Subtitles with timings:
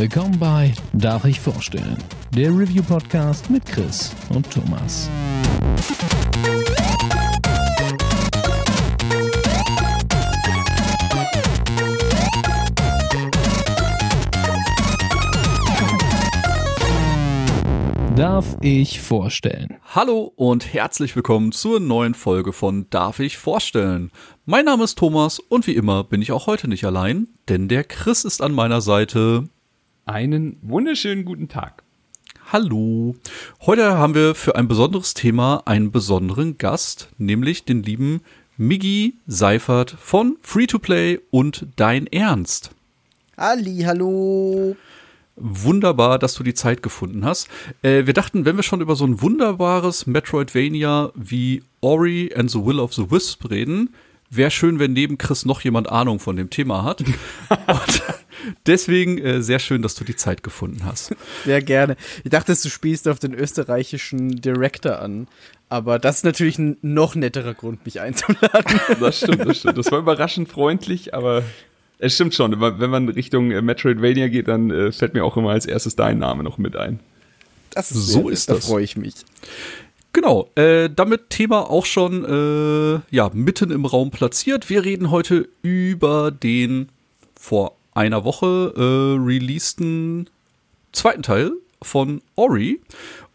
[0.00, 1.98] Willkommen bei Darf ich vorstellen?
[2.34, 5.10] Der Review-Podcast mit Chris und Thomas.
[18.16, 19.76] Darf ich vorstellen?
[19.94, 24.10] Hallo und herzlich willkommen zur neuen Folge von Darf ich vorstellen?
[24.46, 27.84] Mein Name ist Thomas und wie immer bin ich auch heute nicht allein, denn der
[27.84, 29.50] Chris ist an meiner Seite.
[30.10, 31.84] Einen wunderschönen guten Tag.
[32.50, 33.14] Hallo.
[33.60, 38.22] Heute haben wir für ein besonderes Thema einen besonderen Gast, nämlich den lieben
[38.56, 42.72] Miggy Seifert von Free to Play und Dein Ernst.
[43.36, 44.74] Halli, hallo.
[45.36, 47.46] Wunderbar, dass du die Zeit gefunden hast.
[47.82, 52.64] Äh, wir dachten, wenn wir schon über so ein wunderbares Metroidvania wie Ori and the
[52.64, 53.94] Will of the Wisp reden,
[54.30, 57.00] wäre schön, wenn neben Chris noch jemand Ahnung von dem Thema hat.
[57.66, 58.02] Und
[58.66, 61.14] deswegen äh, sehr schön, dass du die Zeit gefunden hast.
[61.44, 61.96] Sehr gerne.
[62.24, 65.26] Ich dachte, du spielst auf den österreichischen Director an.
[65.68, 68.80] Aber das ist natürlich ein noch netterer Grund, mich einzuladen.
[69.00, 69.78] Das stimmt, das stimmt.
[69.78, 71.44] Das war überraschend freundlich, aber
[71.98, 72.60] es stimmt schon.
[72.60, 76.18] Wenn man Richtung äh, Metroidvania geht, dann äh, fällt mir auch immer als erstes dein
[76.18, 76.98] Name noch mit ein.
[77.70, 78.60] Das ist so sehr, ist das.
[78.60, 79.14] Da freue ich mich.
[80.12, 84.68] Genau, äh, damit Thema auch schon äh, ja mitten im Raum platziert.
[84.68, 86.88] Wir reden heute über den
[87.38, 90.28] vor einer Woche äh, releaseden
[90.92, 92.80] zweiten Teil von Ori.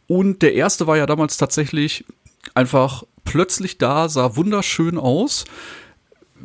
[0.08, 2.06] Und der erste war ja damals tatsächlich
[2.54, 5.46] einfach plötzlich da, sah wunderschön aus.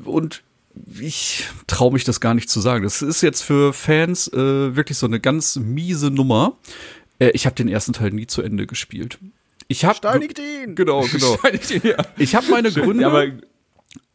[0.05, 0.43] Und
[0.99, 2.85] ich traue mich das gar nicht zu sagen.
[2.85, 6.57] Das ist jetzt für Fans äh, wirklich so eine ganz miese Nummer.
[7.19, 9.19] Äh, ich habe den ersten Teil nie zu Ende gespielt.
[9.71, 10.75] Ich habe steinigt ihn.
[10.75, 11.39] Genau, genau.
[11.71, 12.05] ihn, ja.
[12.19, 13.33] Ich habe meine Schön, Gründe, ja, aber, ja.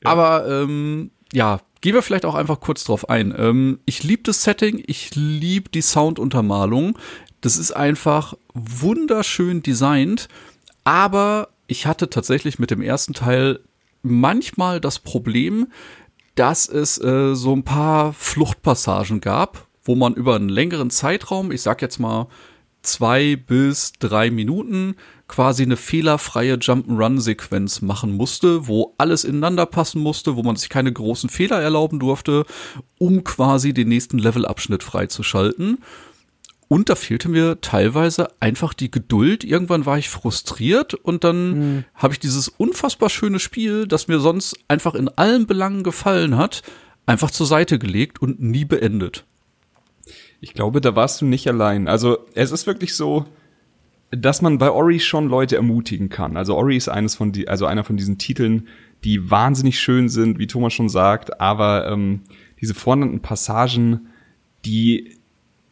[0.03, 3.34] aber ähm, ja, gehen wir vielleicht auch einfach kurz drauf ein.
[3.38, 7.00] Ähm, ich liebe das Setting, ich liebe die Sounduntermalung.
[7.39, 10.27] Das ist einfach wunderschön designt,
[10.83, 13.61] aber ich hatte tatsächlich mit dem ersten Teil
[14.02, 15.67] manchmal das Problem,
[16.36, 21.61] dass es äh, so ein paar Fluchtpassagen gab, wo man über einen längeren Zeitraum, ich
[21.61, 22.27] sag jetzt mal
[22.82, 24.95] zwei bis drei Minuten,
[25.27, 30.93] quasi eine fehlerfreie Jump'n'Run-Sequenz machen musste, wo alles ineinander passen musste, wo man sich keine
[30.93, 32.45] großen Fehler erlauben durfte,
[32.99, 35.80] um quasi den nächsten Levelabschnitt freizuschalten.
[36.67, 39.43] Und da fehlte mir teilweise einfach die Geduld.
[39.43, 41.86] Irgendwann war ich frustriert und dann mhm.
[41.93, 46.63] habe ich dieses unfassbar schöne Spiel, das mir sonst einfach in allen Belangen gefallen hat,
[47.05, 49.25] einfach zur Seite gelegt und nie beendet.
[50.42, 51.87] Ich glaube, da warst du nicht allein.
[51.87, 53.25] Also es ist wirklich so,
[54.11, 56.38] dass man bei Ori schon Leute ermutigen kann.
[56.38, 58.67] Also Ori ist eines von die, also einer von diesen Titeln,
[59.04, 62.21] die wahnsinnig schön sind, wie Thomas schon sagt, aber ähm,
[62.61, 64.08] diese vornannten Passagen,
[64.66, 65.17] die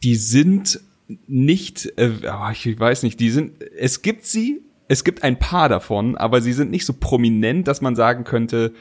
[0.04, 0.80] die sind
[1.26, 5.70] nicht, äh, oh, ich weiß nicht, die sind, es gibt sie, es gibt ein paar
[5.70, 8.74] davon, aber sie sind nicht so prominent, dass man sagen könnte,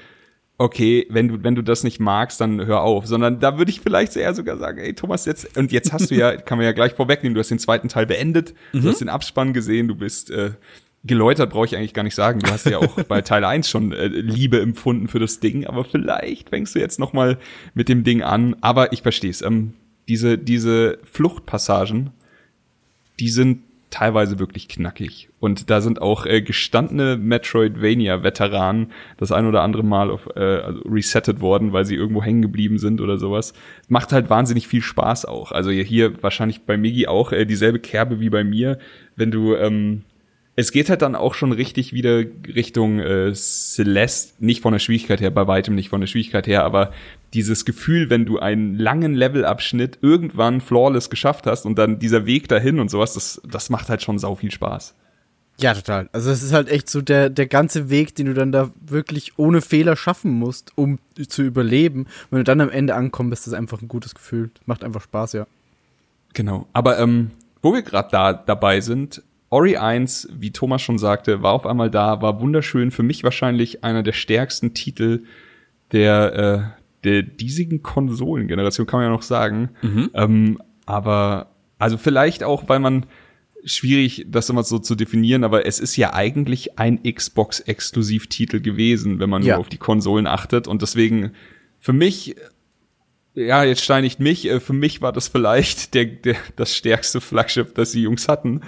[0.58, 3.82] okay, wenn du, wenn du das nicht magst, dann hör auf, sondern da würde ich
[3.82, 6.74] vielleicht eher sogar sagen, ey Thomas, jetzt, und jetzt hast du ja, kann man ja
[6.74, 8.82] gleich vorwegnehmen, du hast den zweiten Teil beendet, mhm.
[8.82, 10.52] du hast den Abspann gesehen, du bist äh,
[11.04, 12.40] geläutert, brauche ich eigentlich gar nicht sagen.
[12.40, 15.84] Du hast ja auch bei Teil 1 schon äh, Liebe empfunden für das Ding, aber
[15.84, 17.38] vielleicht fängst du jetzt noch mal
[17.74, 18.56] mit dem Ding an.
[18.62, 19.42] Aber ich verstehe es.
[19.42, 19.74] Ähm,
[20.08, 22.12] diese, diese Fluchtpassagen,
[23.20, 25.30] die sind teilweise wirklich knackig.
[25.40, 30.82] Und da sind auch äh, gestandene Metroidvania-Veteranen das ein oder andere Mal auf, äh, also
[30.82, 33.54] resettet worden, weil sie irgendwo hängen geblieben sind oder sowas.
[33.90, 35.52] Macht halt wahnsinnig viel Spaß auch.
[35.52, 38.80] Also hier wahrscheinlich bei Migi auch äh, dieselbe Kerbe wie bei mir.
[39.16, 40.02] Wenn du ähm,
[40.56, 45.20] es geht halt dann auch schon richtig wieder Richtung äh, Celeste, nicht von der Schwierigkeit
[45.20, 46.92] her, bei weitem nicht von der Schwierigkeit her, aber
[47.34, 52.48] dieses Gefühl, wenn du einen langen Levelabschnitt irgendwann flawless geschafft hast und dann dieser Weg
[52.48, 54.94] dahin und sowas, das, das macht halt schon sau viel Spaß.
[55.60, 56.10] Ja, total.
[56.12, 59.38] Also es ist halt echt so der, der ganze Weg, den du dann da wirklich
[59.38, 62.08] ohne Fehler schaffen musst, um zu überleben.
[62.30, 64.50] Wenn du dann am Ende ankommst, ist das einfach ein gutes Gefühl.
[64.66, 65.46] Macht einfach Spaß, ja.
[66.34, 66.68] Genau.
[66.74, 69.22] Aber ähm, wo wir gerade da dabei sind,
[69.54, 72.90] Ori 1, wie Thomas schon sagte, war auf einmal da, war wunderschön.
[72.90, 75.26] Für mich wahrscheinlich einer der stärksten Titel
[75.92, 79.70] der, äh, der diesigen Konsolengeneration, kann man ja noch sagen.
[79.84, 80.10] Mhm.
[80.16, 83.06] Ähm, aber, also vielleicht auch, weil man,
[83.64, 89.30] schwierig, das immer so zu definieren, aber es ist ja eigentlich ein Xbox-Exklusivtitel gewesen, wenn
[89.30, 89.54] man ja.
[89.54, 90.68] nur auf die Konsolen achtet.
[90.68, 91.34] Und deswegen,
[91.78, 92.36] für mich,
[93.36, 97.76] ja, jetzt steinigt mich, äh, für mich war das vielleicht der, der, das stärkste Flagship,
[97.76, 98.62] das die Jungs hatten.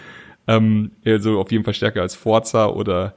[0.48, 3.16] Ähm, also auf jeden Fall stärker als Forza oder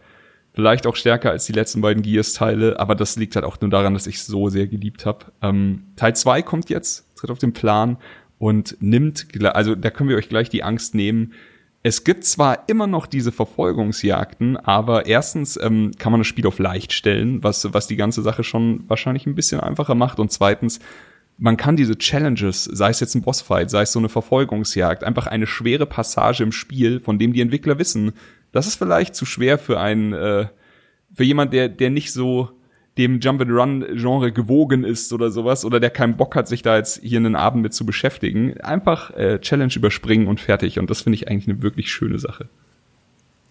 [0.53, 3.95] vielleicht auch stärker als die letzten beiden Gears-Teile, aber das liegt halt auch nur daran,
[3.95, 5.27] dass ich so sehr geliebt habe.
[5.41, 7.97] Ähm, Teil 2 kommt jetzt, tritt auf den Plan
[8.39, 11.33] und nimmt, also da können wir euch gleich die Angst nehmen.
[11.85, 16.59] Es gibt zwar immer noch diese Verfolgungsjagden, aber erstens ähm, kann man das Spiel auf
[16.59, 20.19] leicht stellen, was, was die ganze Sache schon wahrscheinlich ein bisschen einfacher macht.
[20.19, 20.81] Und zweitens,
[21.39, 25.29] man kann diese Challenges, sei es jetzt ein Bossfight, sei es so eine Verfolgungsjagd, einfach
[25.29, 28.13] eine schwere Passage im Spiel, von dem die Entwickler wissen,
[28.53, 30.47] das ist vielleicht zu schwer für einen, äh,
[31.15, 32.51] für jemand, der, der nicht so
[32.97, 37.19] dem Jump-and-Run-Genre gewogen ist oder sowas oder der keinen Bock hat, sich da jetzt hier
[37.19, 38.61] einen Abend mit zu beschäftigen.
[38.61, 40.81] Einfach äh, Challenge überspringen und fertig.
[40.81, 42.49] Und das finde ich eigentlich eine wirklich schöne Sache.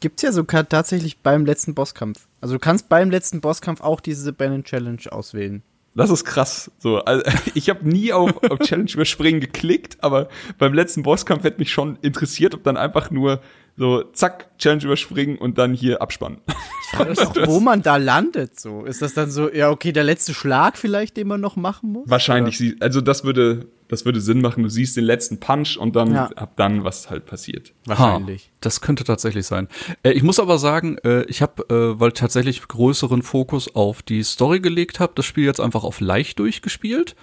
[0.01, 2.28] Gibt's ja sogar tatsächlich beim letzten Bosskampf.
[2.42, 5.63] Also du kannst beim letzten Bosskampf auch diese Bannon Challenge auswählen.
[5.98, 6.72] Das ist krass.
[6.78, 7.24] So, also,
[7.56, 10.30] ich habe nie auf, auf Challenge überspringen geklickt, aber
[10.60, 13.42] beim letzten Bosskampf hätte mich schon interessiert, ob dann einfach nur
[13.78, 16.40] so, zack, Challenge überspringen und dann hier abspannen.
[16.48, 18.60] Ich frage mich auch, wo man da landet.
[18.60, 21.92] So, ist das dann so, ja, okay, der letzte Schlag vielleicht, den man noch machen
[21.92, 22.10] muss?
[22.10, 22.76] Wahrscheinlich, oder?
[22.80, 24.64] also das würde, das würde Sinn machen.
[24.64, 26.28] Du siehst den letzten Punch und dann ja.
[26.30, 27.74] ab dann, was halt passiert.
[27.86, 28.46] Wahrscheinlich.
[28.46, 29.68] Ha, das könnte tatsächlich sein.
[30.02, 34.24] Äh, ich muss aber sagen, äh, ich habe, äh, weil tatsächlich größeren Fokus auf die
[34.24, 37.16] Story gelegt habe, das Spiel jetzt einfach auf leicht durchgespielt.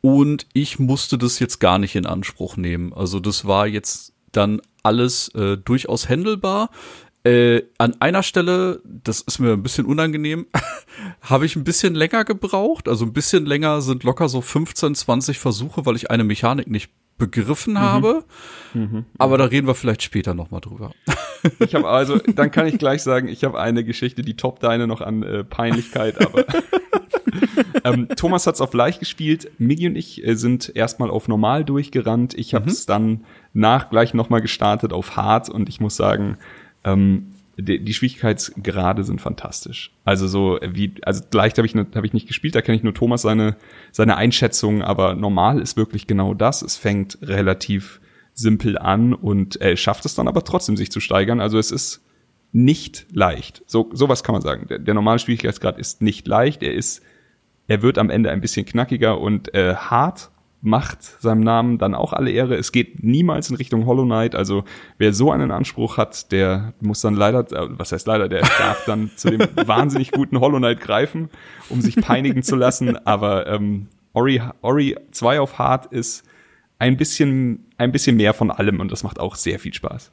[0.00, 2.94] Und ich musste das jetzt gar nicht in Anspruch nehmen.
[2.94, 6.70] Also das war jetzt dann alles äh, durchaus händelbar.
[7.22, 10.46] Äh, an einer Stelle, das ist mir ein bisschen unangenehm,
[11.20, 12.88] habe ich ein bisschen länger gebraucht.
[12.88, 16.90] Also ein bisschen länger sind locker so 15, 20 Versuche, weil ich eine Mechanik nicht
[17.18, 17.78] begriffen mhm.
[17.78, 18.24] habe.
[18.74, 19.04] Mhm.
[19.18, 20.90] Aber da reden wir vielleicht später nochmal drüber.
[21.58, 24.86] Ich habe also, dann kann ich gleich sagen, ich habe eine Geschichte, die toppt deine
[24.86, 26.44] noch an äh, Peinlichkeit, aber
[27.84, 29.50] ähm, Thomas hat's auf leicht gespielt.
[29.56, 32.34] Miggy und ich äh, sind erstmal auf normal durchgerannt.
[32.34, 32.92] Ich habe es mhm.
[32.92, 36.38] dann nach gleich nochmal gestartet auf hart und ich muss sagen,
[36.84, 39.92] ähm, die, die Schwierigkeitsgrade sind fantastisch.
[40.04, 42.94] Also so wie, also leicht habe ich, hab ich nicht gespielt, da kenne ich nur
[42.94, 43.56] Thomas seine,
[43.92, 46.62] seine Einschätzung, aber normal ist wirklich genau das.
[46.62, 48.00] Es fängt relativ
[48.34, 51.40] simpel an und er schafft es dann aber trotzdem, sich zu steigern.
[51.40, 52.02] Also es ist
[52.52, 53.62] nicht leicht.
[53.66, 54.66] So, sowas kann man sagen.
[54.68, 56.62] Der, der normale Schwierigkeitsgrad ist nicht leicht.
[56.62, 57.02] Er ist,
[57.68, 60.30] er wird am Ende ein bisschen knackiger und äh, hart,
[60.62, 62.56] macht seinem Namen dann auch alle Ehre.
[62.56, 64.34] Es geht niemals in Richtung Hollow Knight.
[64.34, 64.64] Also
[64.98, 68.84] wer so einen Anspruch hat, der muss dann leider, äh, was heißt leider, der darf
[68.84, 71.30] dann zu dem wahnsinnig guten Hollow Knight greifen,
[71.70, 72.96] um sich peinigen zu lassen.
[73.06, 76.24] Aber ähm, Ori, Ori 2 auf Hard ist
[76.78, 80.12] ein bisschen, ein bisschen mehr von allem und das macht auch sehr viel Spaß.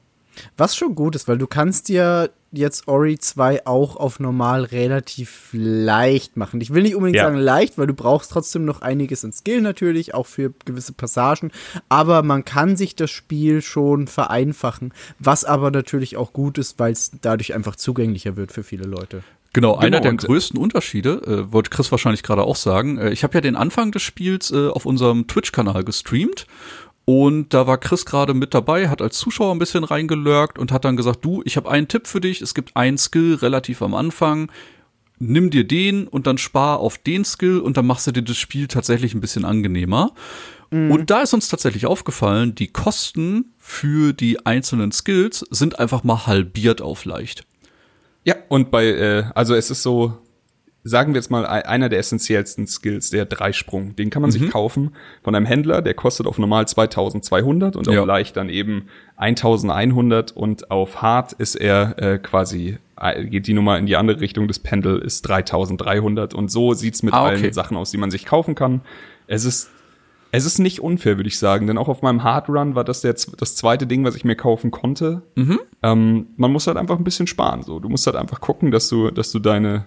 [0.58, 5.50] Was schon gut ist, weil du kannst dir jetzt Ori 2 auch auf normal relativ
[5.52, 6.62] leicht machen.
[6.62, 7.26] Ich will nicht unbedingt ja.
[7.26, 11.52] sagen leicht, weil du brauchst trotzdem noch einiges in Skill natürlich, auch für gewisse Passagen.
[11.90, 16.94] Aber man kann sich das Spiel schon vereinfachen, was aber natürlich auch gut ist, weil
[16.94, 19.24] es dadurch einfach zugänglicher wird für viele Leute.
[19.54, 22.98] Genau, genau einer der größten Unterschiede, äh, wollte Chris wahrscheinlich gerade auch sagen.
[22.98, 26.46] Äh, ich habe ja den Anfang des Spiels äh, auf unserem Twitch-Kanal gestreamt
[27.10, 30.84] und da war Chris gerade mit dabei, hat als Zuschauer ein bisschen reingelurkt und hat
[30.84, 33.94] dann gesagt, du, ich habe einen Tipp für dich, es gibt einen Skill relativ am
[33.94, 34.52] Anfang,
[35.18, 38.36] nimm dir den und dann spar auf den Skill und dann machst du dir das
[38.36, 40.12] Spiel tatsächlich ein bisschen angenehmer.
[40.70, 40.92] Mhm.
[40.92, 46.28] Und da ist uns tatsächlich aufgefallen, die Kosten für die einzelnen Skills sind einfach mal
[46.28, 47.46] halbiert auf leicht.
[48.26, 50.18] Ja, und bei, äh, also es ist so,
[50.88, 53.96] sagen wir jetzt mal, einer der essentiellsten Skills, der Dreisprung.
[53.96, 54.34] Den kann man mhm.
[54.34, 58.00] sich kaufen von einem Händler, der kostet auf normal 2200 und ja.
[58.00, 63.54] auf leicht dann eben 1100 und auf hart ist er äh, quasi, äh, geht die
[63.54, 67.42] Nummer in die andere Richtung, das Pendel ist 3300 und so sieht's mit ah, okay.
[67.44, 68.82] allen Sachen aus, die man sich kaufen kann.
[69.28, 69.70] Es ist
[70.32, 73.02] es ist nicht unfair, würde ich sagen, denn auch auf meinem Hard Run war das
[73.02, 75.22] der, das zweite Ding, was ich mir kaufen konnte.
[75.36, 75.60] Mhm.
[75.84, 77.64] Ähm, man muss halt einfach ein bisschen sparen.
[77.64, 79.86] So, du musst halt einfach gucken, dass du, dass du deine,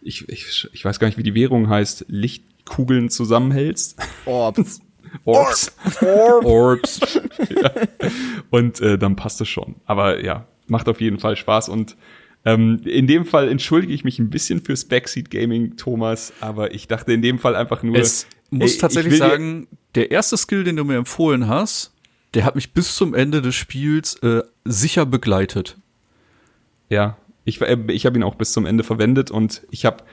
[0.00, 3.96] ich, ich, ich weiß gar nicht, wie die Währung heißt, Lichtkugeln zusammenhältst.
[4.26, 4.80] Orbs.
[5.24, 5.72] Orbs.
[6.00, 6.44] Orbs.
[6.44, 7.20] Orbs.
[7.50, 7.72] ja.
[8.50, 9.76] Und äh, dann passt es schon.
[9.84, 11.96] Aber ja, macht auf jeden Fall Spaß und
[12.44, 16.88] ähm, in dem Fall entschuldige ich mich ein bisschen fürs Backseat Gaming, Thomas, aber ich
[16.88, 17.96] dachte in dem Fall einfach nur.
[17.96, 21.92] Es muss ey, tatsächlich sagen, der erste Skill, den du mir empfohlen hast,
[22.32, 25.76] der hat mich bis zum Ende des Spiels äh, sicher begleitet.
[26.88, 27.18] Ja,
[27.50, 30.04] ich, äh, ich habe ihn auch bis zum Ende verwendet und ich habe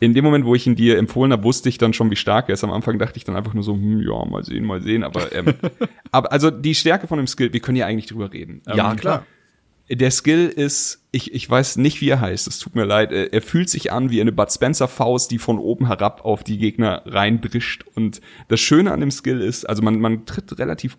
[0.00, 2.48] in dem Moment, wo ich ihn dir empfohlen habe, wusste ich dann schon, wie stark
[2.48, 2.64] er ist.
[2.64, 5.04] Am Anfang dachte ich dann einfach nur so, hm, ja, mal sehen, mal sehen.
[5.04, 5.54] Aber, ähm,
[6.10, 8.62] aber also die Stärke von dem Skill, wir können ja eigentlich drüber reden.
[8.66, 9.24] Ja, ähm, klar.
[9.88, 13.12] Der Skill ist, ich, ich weiß nicht, wie er heißt, es tut mir leid.
[13.12, 16.42] Er, er fühlt sich an wie eine Bud Spencer Faust, die von oben herab auf
[16.42, 17.84] die Gegner reinbrischt.
[17.94, 20.98] Und das Schöne an dem Skill ist, also man, man tritt relativ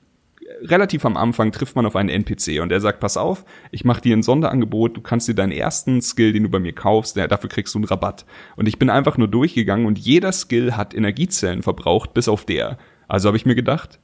[0.63, 4.01] relativ am Anfang trifft man auf einen NPC und der sagt, pass auf, ich mache
[4.01, 7.49] dir ein Sonderangebot, du kannst dir deinen ersten Skill, den du bei mir kaufst, dafür
[7.49, 8.25] kriegst du einen Rabatt.
[8.55, 12.77] Und ich bin einfach nur durchgegangen und jeder Skill hat Energiezellen verbraucht, bis auf der.
[13.07, 13.99] Also habe ich mir gedacht,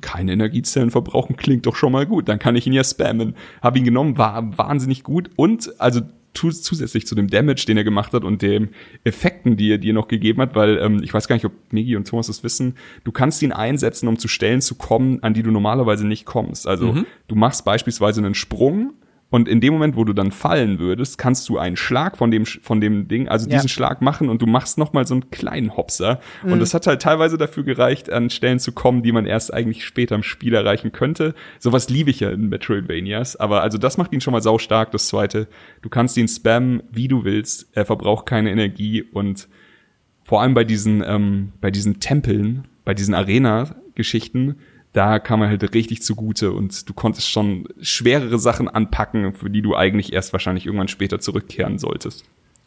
[0.00, 2.28] keine Energiezellen verbrauchen, klingt doch schon mal gut.
[2.28, 3.36] Dann kann ich ihn ja spammen.
[3.62, 6.00] Hab ihn genommen, war wahnsinnig gut und also
[6.36, 8.70] zusätzlich zu dem Damage, den er gemacht hat und dem
[9.04, 11.96] Effekten, die er dir noch gegeben hat, weil ähm, ich weiß gar nicht, ob Migi
[11.96, 15.42] und Thomas das wissen, du kannst ihn einsetzen, um zu Stellen zu kommen, an die
[15.42, 16.66] du normalerweise nicht kommst.
[16.66, 17.06] Also mhm.
[17.28, 18.94] du machst beispielsweise einen Sprung
[19.28, 22.46] und in dem Moment, wo du dann fallen würdest, kannst du einen Schlag von dem,
[22.46, 23.68] von dem Ding, also diesen ja.
[23.68, 26.20] Schlag machen und du machst noch mal so einen kleinen Hopser.
[26.44, 26.52] Mhm.
[26.52, 29.84] Und das hat halt teilweise dafür gereicht, an Stellen zu kommen, die man erst eigentlich
[29.84, 31.34] später im Spiel erreichen könnte.
[31.58, 33.34] Sowas liebe ich ja in Metroidvanias.
[33.34, 34.92] Aber also das macht ihn schon mal sau stark.
[34.92, 35.48] Das zweite,
[35.82, 37.68] du kannst ihn spammen, wie du willst.
[37.72, 39.48] Er verbraucht keine Energie und
[40.22, 44.56] vor allem bei diesen, ähm, bei diesen Tempeln, bei diesen Arena-Geschichten,
[44.96, 49.60] da kam er halt richtig zugute und du konntest schon schwerere Sachen anpacken, für die
[49.60, 52.24] du eigentlich erst wahrscheinlich irgendwann später zurückkehren solltest.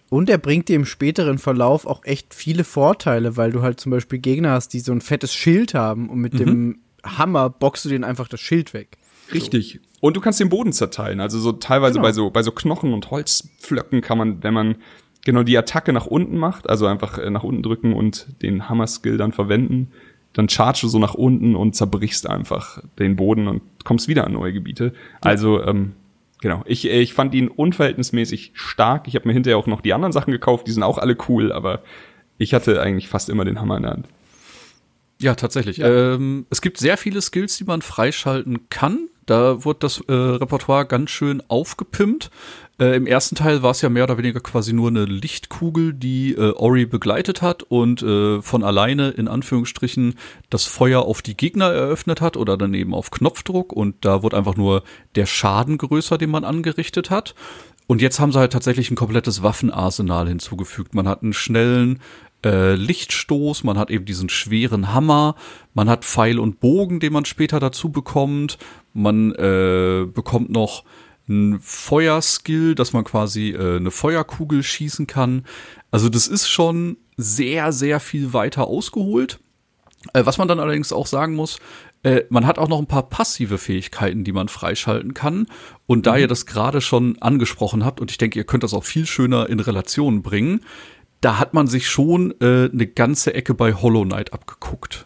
[0.09, 3.91] Und er bringt dir im späteren Verlauf auch echt viele Vorteile, weil du halt zum
[3.91, 6.38] Beispiel Gegner hast, die so ein fettes Schild haben und mit mhm.
[6.38, 8.98] dem Hammer boxst du denen einfach das Schild weg.
[9.33, 9.79] Richtig.
[9.81, 9.89] So.
[10.01, 11.21] Und du kannst den Boden zerteilen.
[11.21, 12.03] Also so teilweise genau.
[12.03, 14.75] bei so bei so Knochen und Holzpflöcken kann man, wenn man
[15.25, 19.17] genau die Attacke nach unten macht, also einfach äh, nach unten drücken und den Hammer-Skill
[19.17, 19.91] dann verwenden,
[20.33, 24.33] dann charge du so nach unten und zerbrichst einfach den Boden und kommst wieder an
[24.33, 24.93] neue Gebiete.
[25.21, 25.93] Also, ähm,
[26.41, 26.63] genau.
[26.65, 29.07] Ich, ich fand ihn unverhältnismäßig stark.
[29.07, 31.51] Ich habe mir hinterher auch noch die anderen Sachen gekauft, die sind auch alle cool,
[31.51, 31.81] aber
[32.38, 34.07] ich hatte eigentlich fast immer den Hammer in der Hand.
[35.21, 35.77] Ja, tatsächlich.
[35.77, 36.13] Ja.
[36.13, 39.09] Ähm, es gibt sehr viele Skills, die man freischalten kann.
[39.29, 42.31] Da wurde das äh, Repertoire ganz schön aufgepimpt.
[42.79, 46.33] Äh, Im ersten Teil war es ja mehr oder weniger quasi nur eine Lichtkugel, die
[46.33, 50.15] äh, Ori begleitet hat und äh, von alleine in Anführungsstrichen
[50.50, 54.36] das Feuer auf die Gegner eröffnet hat oder dann eben auf Knopfdruck und da wurde
[54.36, 54.81] einfach nur
[55.13, 57.36] der Schaden größer, den man angerichtet hat.
[57.86, 60.95] Und jetzt haben sie halt tatsächlich ein komplettes Waffenarsenal hinzugefügt.
[60.95, 62.00] Man hat einen schnellen
[62.45, 65.36] äh, Lichtstoß, man hat eben diesen schweren Hammer,
[65.74, 68.57] man hat Pfeil und Bogen, den man später dazu bekommt,
[68.93, 70.84] man äh, bekommt noch
[71.27, 75.46] ein Feuerskill, dass man quasi äh, eine Feuerkugel schießen kann.
[75.91, 79.39] Also das ist schon sehr, sehr viel weiter ausgeholt.
[80.13, 81.60] Äh, was man dann allerdings auch sagen muss,
[82.03, 85.48] äh, man hat auch noch ein paar passive Fähigkeiten, die man freischalten kann.
[85.86, 86.19] Und da mhm.
[86.19, 89.50] ihr das gerade schon angesprochen habt, und ich denke, ihr könnt das auch viel schöner
[89.50, 90.62] in Relation bringen,
[91.22, 95.05] da hat man sich schon äh, eine ganze Ecke bei Hollow Knight abgeguckt.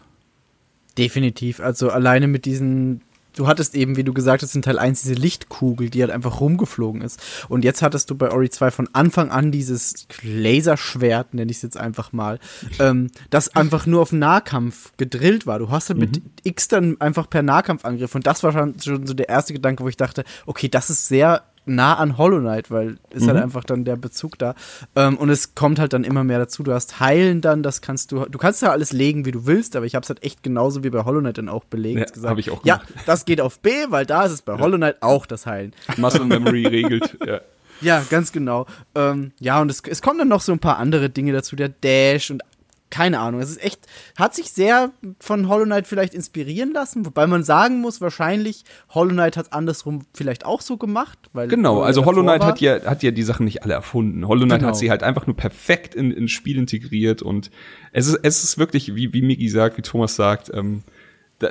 [0.96, 1.58] Definitiv.
[1.58, 3.02] Also alleine mit diesen
[3.34, 6.40] du hattest eben, wie du gesagt hast, in Teil 1 diese Lichtkugel, die halt einfach
[6.40, 7.20] rumgeflogen ist.
[7.48, 11.62] Und jetzt hattest du bei Ori 2 von Anfang an dieses Laserschwert, nenne ich es
[11.62, 12.38] jetzt einfach mal,
[12.78, 15.58] ähm, das einfach nur auf Nahkampf gedrillt war.
[15.58, 16.04] Du hast halt mhm.
[16.04, 18.14] mit X dann einfach per Nahkampfangriff.
[18.14, 21.08] Und das war schon, schon so der erste Gedanke, wo ich dachte, okay, das ist
[21.08, 23.28] sehr nah an Hollow Knight, weil ist halt mhm.
[23.28, 24.54] halt einfach dann der Bezug da.
[24.96, 26.62] Ähm, und es kommt halt dann immer mehr dazu.
[26.62, 29.76] Du hast Heilen dann, das kannst du, du kannst ja alles legen, wie du willst,
[29.76, 32.16] aber ich habe es halt echt genauso wie bei Hollow Knight dann auch belegt.
[32.16, 32.82] Ja, habe ich auch gemacht.
[32.88, 34.58] Ja, das geht auf B, weil da ist es bei ja.
[34.60, 35.72] Hollow Knight auch das Heilen.
[35.96, 37.40] Muscle Memory regelt, ja.
[37.80, 38.66] Ja, ganz genau.
[38.94, 41.68] Ähm, ja, und es, es kommen dann noch so ein paar andere Dinge dazu, der
[41.68, 42.42] Dash und
[42.94, 43.40] keine Ahnung.
[43.40, 47.80] Es ist echt, hat sich sehr von Hollow Knight vielleicht inspirieren lassen, wobei man sagen
[47.80, 51.18] muss, wahrscheinlich Hollow Knight hat andersrum vielleicht auch so gemacht.
[51.32, 54.28] Weil genau, also Hollow Knight hat ja, hat ja die Sachen nicht alle erfunden.
[54.28, 54.68] Hollow Knight genau.
[54.68, 57.50] hat sie halt einfach nur perfekt in, ins Spiel integriert und
[57.90, 60.84] es ist, es ist wirklich, wie, wie Miki sagt, wie Thomas sagt, ähm,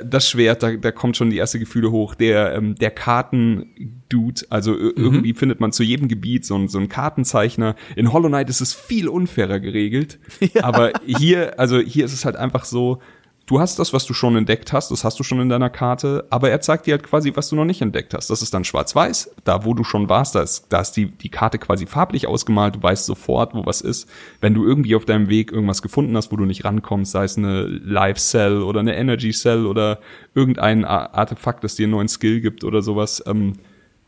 [0.02, 2.14] das Schwert, da, da kommt schon die erste Gefühle hoch.
[2.14, 4.92] Der, ähm, der Karten-Dude, also mhm.
[4.96, 7.76] irgendwie findet man zu jedem Gebiet so, so einen Kartenzeichner.
[7.96, 10.18] In Hollow Knight ist es viel unfairer geregelt.
[10.54, 10.64] Ja.
[10.64, 13.00] Aber hier, also hier ist es halt einfach so,
[13.46, 16.26] du hast das, was du schon entdeckt hast, das hast du schon in deiner Karte,
[16.30, 18.30] aber er zeigt dir halt quasi, was du noch nicht entdeckt hast.
[18.30, 19.34] Das ist dann schwarz-weiß.
[19.44, 22.76] Da, wo du schon warst, da ist, da ist die, die Karte quasi farblich ausgemalt.
[22.76, 24.08] Du weißt sofort, wo was ist.
[24.40, 27.36] Wenn du irgendwie auf deinem Weg irgendwas gefunden hast, wo du nicht rankommst, sei es
[27.36, 29.98] eine Life Cell oder eine Energy Cell oder
[30.34, 33.54] irgendein Artefakt, das dir einen neuen Skill gibt oder sowas, ähm,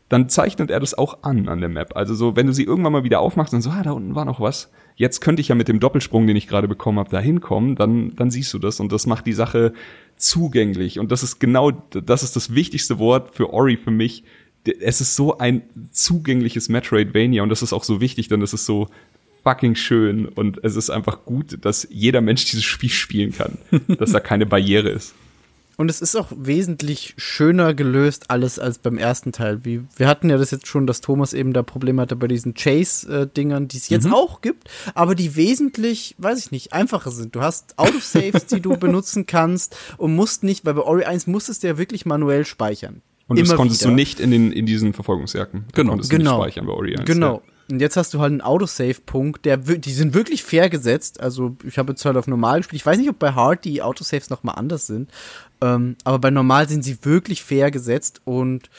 [0.09, 1.95] dann zeichnet er das auch an an der Map.
[1.95, 4.25] Also so, wenn du sie irgendwann mal wieder aufmachst und so, ah, da unten war
[4.25, 4.71] noch was.
[4.95, 8.15] Jetzt könnte ich ja mit dem Doppelsprung, den ich gerade bekommen habe, da hinkommen, dann,
[8.15, 9.73] dann siehst du das und das macht die Sache
[10.15, 10.99] zugänglich.
[10.99, 14.23] Und das ist genau, das ist das wichtigste Wort für Ori für mich.
[14.81, 15.61] Es ist so ein
[15.91, 18.87] zugängliches Metroidvania und das ist auch so wichtig, denn es ist so
[19.43, 23.57] fucking schön und es ist einfach gut, dass jeder Mensch dieses Spiel spielen kann,
[23.99, 25.15] dass da keine Barriere ist.
[25.79, 29.63] Und es ist auch wesentlich schöner gelöst alles als beim ersten Teil.
[29.63, 32.55] Wie, wir hatten ja das jetzt schon, dass Thomas eben da Probleme hatte bei diesen
[32.55, 34.15] Chase-Dingern, die es jetzt mhm.
[34.15, 37.35] auch gibt, aber die wesentlich, weiß ich nicht, einfacher sind.
[37.35, 41.61] Du hast Autosaves, die du benutzen kannst und musst nicht, weil bei Ori 1 musstest
[41.61, 43.03] du ja wirklich manuell speichern.
[43.27, 43.91] Und das konntest wieder.
[43.91, 45.65] du nicht in, den, in diesen Verfolgungsjagden.
[45.73, 45.91] Genau.
[45.91, 46.37] konntest genau.
[46.37, 47.05] nicht speichern bei Ori 1.
[47.05, 47.35] Genau.
[47.45, 47.53] Ja.
[47.69, 51.19] Und jetzt hast du halt einen Autosave-Punkt, der die sind wirklich fair gesetzt.
[51.19, 52.81] Also ich habe jetzt halt auf normal gespielt.
[52.81, 55.11] Ich weiß nicht, ob bei Hard die Autosaves noch mal anders sind,
[55.61, 58.69] ähm, aber bei normal sind sie wirklich fair gesetzt und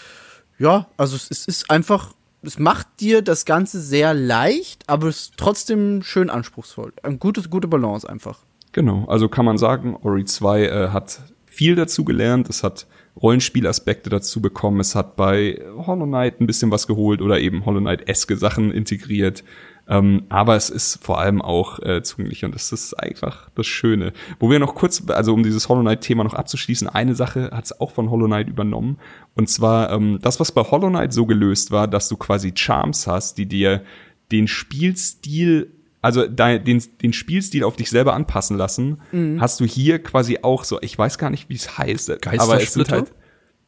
[0.58, 5.20] ja, also es, es ist einfach, es macht dir das Ganze sehr leicht, aber es
[5.20, 6.92] ist trotzdem schön anspruchsvoll.
[7.02, 8.40] Eine gute, gute Balance einfach.
[8.72, 12.48] Genau, also kann man sagen, Ori 2 äh, hat viel dazu gelernt.
[12.48, 12.86] Es hat
[13.20, 14.80] Rollenspielaspekte dazu bekommen.
[14.80, 19.42] Es hat bei Hollow Knight ein bisschen was geholt oder eben Hollow Knight-eske Sachen integriert.
[19.88, 24.12] Ähm, aber es ist vor allem auch äh, zugänglich und das ist einfach das Schöne.
[24.38, 27.80] Wo wir noch kurz, also um dieses Hollow Knight-Thema noch abzuschließen, eine Sache hat es
[27.80, 28.98] auch von Hollow Knight übernommen.
[29.34, 33.06] Und zwar ähm, das, was bei Hollow Knight so gelöst war, dass du quasi Charms
[33.06, 33.82] hast, die dir
[34.30, 39.40] den Spielstil also dein, den, den Spielstil auf dich selber anpassen lassen, mhm.
[39.40, 42.74] hast du hier quasi auch so, ich weiß gar nicht, wie es heißt, aber es
[42.74, 43.12] sind halt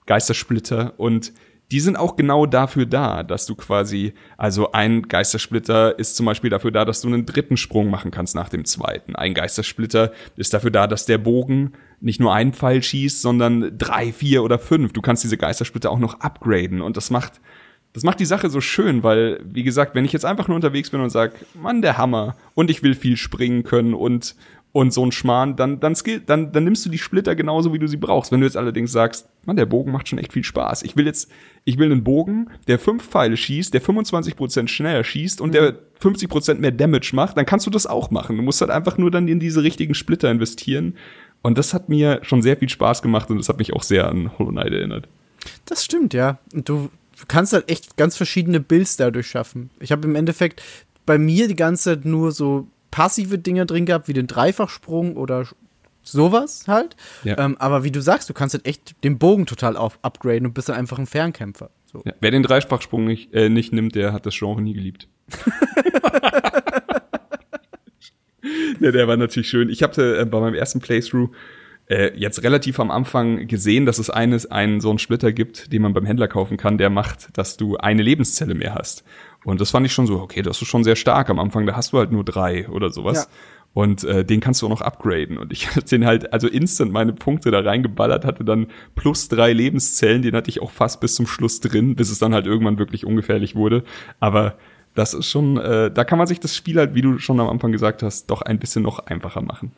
[0.06, 1.32] Geistersplitter und
[1.70, 6.50] die sind auch genau dafür da, dass du quasi, also ein Geistersplitter ist zum Beispiel
[6.50, 9.14] dafür da, dass du einen dritten Sprung machen kannst nach dem zweiten.
[9.14, 14.12] Ein Geistersplitter ist dafür da, dass der Bogen nicht nur einen Pfeil schießt, sondern drei,
[14.12, 14.92] vier oder fünf.
[14.92, 17.40] Du kannst diese Geistersplitter auch noch upgraden und das macht
[17.92, 20.90] das macht die Sache so schön, weil, wie gesagt, wenn ich jetzt einfach nur unterwegs
[20.90, 24.36] bin und sag, Mann, der Hammer, und ich will viel springen können und,
[24.72, 27.78] und so ein Schmarrn, dann, dann, skill, dann, dann nimmst du die Splitter genauso, wie
[27.78, 28.30] du sie brauchst.
[28.30, 30.82] Wenn du jetzt allerdings sagst, Mann, der Bogen macht schon echt viel Spaß.
[30.84, 31.30] Ich will jetzt,
[31.64, 35.52] ich will einen Bogen, der fünf Pfeile schießt, der 25% schneller schießt und mhm.
[35.52, 38.36] der 50% mehr Damage macht, dann kannst du das auch machen.
[38.36, 40.96] Du musst halt einfach nur dann in diese richtigen Splitter investieren.
[41.42, 44.08] Und das hat mir schon sehr viel Spaß gemacht und das hat mich auch sehr
[44.08, 45.08] an Hollow Knight erinnert.
[45.64, 46.38] Das stimmt, ja.
[46.52, 49.70] Und du du kannst halt echt ganz verschiedene Builds dadurch schaffen.
[49.78, 50.62] Ich habe im Endeffekt
[51.06, 55.46] bei mir die ganze Zeit nur so passive Dinge drin gehabt, wie den Dreifachsprung oder
[56.02, 56.96] sowas halt.
[57.24, 57.38] Ja.
[57.38, 60.54] Ähm, aber wie du sagst, du kannst halt echt den Bogen total auf upgraden und
[60.54, 61.70] bist dann einfach ein Fernkämpfer.
[61.86, 62.02] So.
[62.04, 65.08] Ja, wer den Dreifachsprung nicht, äh, nicht nimmt, der hat das Genre nie geliebt.
[68.80, 69.68] ja, der war natürlich schön.
[69.68, 71.30] Ich hatte äh, bei meinem ersten Playthrough
[71.90, 75.82] äh, jetzt relativ am Anfang gesehen, dass es eines, einen so einen Splitter gibt, den
[75.82, 79.04] man beim Händler kaufen kann, der macht, dass du eine Lebenszelle mehr hast.
[79.44, 81.30] Und das fand ich schon so, okay, das ist schon sehr stark.
[81.30, 83.24] Am Anfang, da hast du halt nur drei oder sowas.
[83.24, 83.36] Ja.
[83.72, 85.38] Und äh, den kannst du auch noch upgraden.
[85.38, 89.52] Und ich hatte den halt, also instant meine Punkte da reingeballert, hatte dann plus drei
[89.52, 92.78] Lebenszellen, den hatte ich auch fast bis zum Schluss drin, bis es dann halt irgendwann
[92.78, 93.84] wirklich ungefährlich wurde.
[94.18, 94.56] Aber
[94.94, 97.48] das ist schon, äh, da kann man sich das Spiel halt, wie du schon am
[97.48, 99.72] Anfang gesagt hast, doch ein bisschen noch einfacher machen.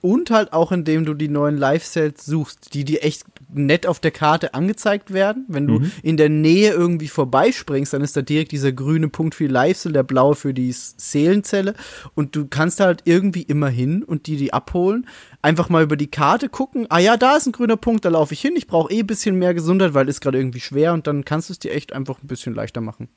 [0.00, 4.10] Und halt auch, indem du die neuen Live-Sales suchst, die dir echt nett auf der
[4.10, 5.44] Karte angezeigt werden.
[5.48, 5.92] Wenn du mhm.
[6.02, 9.92] in der Nähe irgendwie vorbeispringst, dann ist da direkt dieser grüne Punkt für die Live-Cell,
[9.92, 11.74] der blaue für die Seelenzelle.
[12.14, 15.06] Und du kannst halt irgendwie immer hin und die die abholen.
[15.42, 16.86] Einfach mal über die Karte gucken.
[16.90, 18.54] Ah ja, da ist ein grüner Punkt, da laufe ich hin.
[18.56, 20.92] Ich brauche eh ein bisschen mehr Gesundheit, weil ist gerade irgendwie schwer.
[20.92, 23.08] Und dann kannst du es dir echt einfach ein bisschen leichter machen.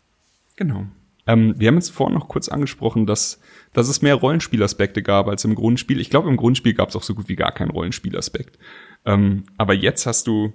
[0.55, 0.85] Genau.
[1.27, 3.39] Ähm, wir haben jetzt vorhin noch kurz angesprochen, dass,
[3.73, 5.99] dass es mehr Rollenspielaspekte gab als im Grundspiel.
[5.99, 8.57] Ich glaube, im Grundspiel gab es auch so gut wie gar keinen Rollenspielaspekt.
[9.05, 10.53] Ähm, aber jetzt hast du,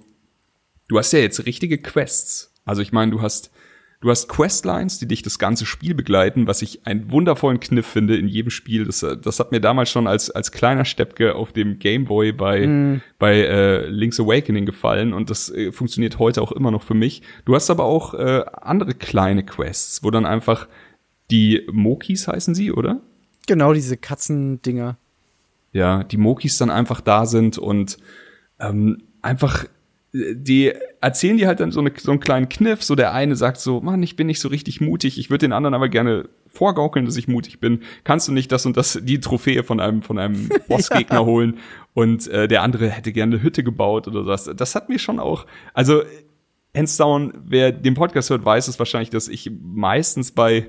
[0.87, 2.53] du hast ja jetzt richtige Quests.
[2.65, 3.51] Also ich meine, du hast
[3.99, 8.15] Du hast Questlines, die dich das ganze Spiel begleiten, was ich einen wundervollen Kniff finde
[8.15, 8.85] in jedem Spiel.
[8.85, 12.67] Das, das hat mir damals schon als, als kleiner Steppke auf dem Game Boy bei,
[12.67, 13.01] mm.
[13.17, 17.23] bei äh, Link's Awakening gefallen und das äh, funktioniert heute auch immer noch für mich.
[17.45, 20.67] Du hast aber auch äh, andere kleine Quests, wo dann einfach
[21.31, 23.01] die Mokis heißen sie, oder?
[23.47, 24.97] Genau, diese Katzendinger.
[25.73, 27.97] Ja, die Mokis dann einfach da sind und
[28.59, 29.65] ähm, einfach
[30.13, 32.83] die erzählen dir halt dann so, eine, so einen kleinen Kniff.
[32.83, 35.19] So der eine sagt so, Mann, ich bin nicht so richtig mutig.
[35.19, 37.81] Ich würde den anderen aber gerne vorgaukeln, dass ich mutig bin.
[38.03, 41.25] Kannst du nicht das und das, die Trophäe von einem, von einem Bossgegner ja.
[41.25, 41.59] holen?
[41.93, 44.45] Und äh, der andere hätte gerne eine Hütte gebaut oder was.
[44.45, 46.03] Das hat mir schon auch, also
[46.75, 50.65] hands down, wer den Podcast hört, weiß es wahrscheinlich, dass ich meistens bei äh,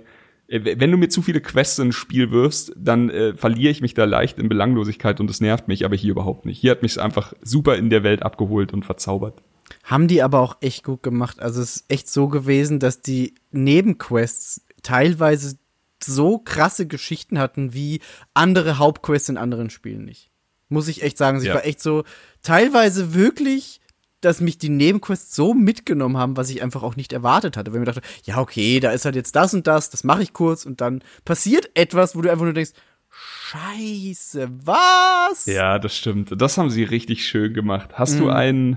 [0.48, 4.04] wenn du mir zu viele Quests ins Spiel wirfst, dann äh, verliere ich mich da
[4.04, 6.58] leicht in Belanglosigkeit und es nervt mich, aber hier überhaupt nicht.
[6.58, 9.42] Hier hat mich einfach super in der Welt abgeholt und verzaubert.
[9.84, 11.40] Haben die aber auch echt gut gemacht.
[11.40, 15.58] Also es ist echt so gewesen, dass die Nebenquests teilweise
[16.02, 18.00] so krasse Geschichten hatten wie
[18.32, 20.30] andere Hauptquests in anderen Spielen nicht.
[20.70, 21.40] Muss ich echt sagen.
[21.40, 21.54] Sie ja.
[21.54, 22.04] war echt so
[22.42, 23.80] teilweise wirklich
[24.20, 27.72] dass mich die Nebenquests so mitgenommen haben, was ich einfach auch nicht erwartet hatte.
[27.72, 30.22] Wenn ich mir dachte, ja, okay, da ist halt jetzt das und das, das mache
[30.22, 32.72] ich kurz und dann passiert etwas, wo du einfach nur denkst,
[33.10, 35.46] Scheiße, was?
[35.46, 36.40] Ja, das stimmt.
[36.40, 37.90] Das haben sie richtig schön gemacht.
[37.94, 38.18] Hast mhm.
[38.18, 38.76] du einen,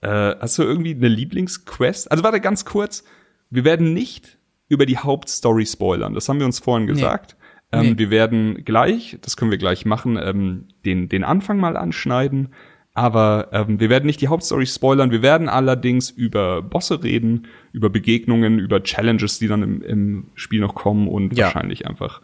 [0.00, 2.10] äh, hast du irgendwie eine Lieblingsquest?
[2.10, 3.04] Also warte ganz kurz.
[3.50, 6.14] Wir werden nicht über die Hauptstory spoilern.
[6.14, 7.36] Das haben wir uns vorhin gesagt.
[7.72, 7.78] Nee.
[7.78, 7.98] Ähm, nee.
[7.98, 12.52] Wir werden gleich, das können wir gleich machen, ähm, den, den Anfang mal anschneiden
[12.94, 15.10] Aber ähm, wir werden nicht die Hauptstory spoilern.
[15.10, 20.60] Wir werden allerdings über Bosse reden, über Begegnungen, über Challenges, die dann im, im Spiel
[20.60, 21.46] noch kommen und ja.
[21.46, 22.20] wahrscheinlich einfach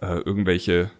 [0.00, 0.90] äh, irgendwelche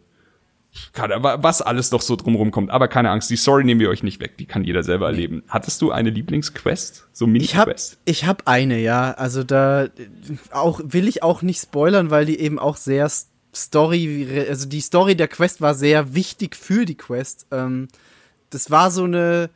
[0.95, 2.71] was alles noch so drumherum kommt.
[2.71, 4.39] Aber keine Angst, die Story nehmen wir euch nicht weg.
[4.39, 5.43] Die kann jeder selber erleben.
[5.49, 7.09] Hattest du eine Lieblingsquest?
[7.13, 7.99] So Mini-Quest?
[8.07, 9.13] Ich habe hab eine, ja.
[9.13, 9.89] Also da
[10.51, 13.11] auch will ich auch nicht spoilern, weil die eben auch sehr
[13.55, 17.47] Story, also die Story der Quest war sehr wichtig für die Quest.
[17.51, 17.89] Ähm,
[18.55, 19.51] das war so eine,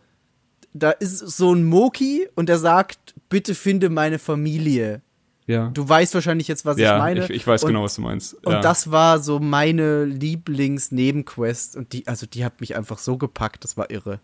[0.72, 5.02] da ist so ein Moki und der sagt, bitte finde meine Familie.
[5.46, 5.70] Ja.
[5.72, 7.24] Du weißt wahrscheinlich jetzt, was ja, ich meine.
[7.24, 8.36] Ich, ich weiß und, genau, was du meinst.
[8.44, 8.56] Ja.
[8.56, 13.62] Und das war so meine Lieblings-Nebenquest und die, also die hat mich einfach so gepackt,
[13.62, 14.18] das war irre.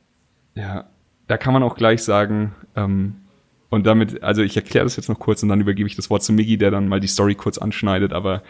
[0.55, 0.89] Ja,
[1.29, 3.15] da kann man auch gleich sagen, ähm,
[3.71, 6.23] und damit, also ich erkläre das jetzt noch kurz und dann übergebe ich das Wort
[6.23, 8.43] zu Miggy, der dann mal die Story kurz anschneidet, aber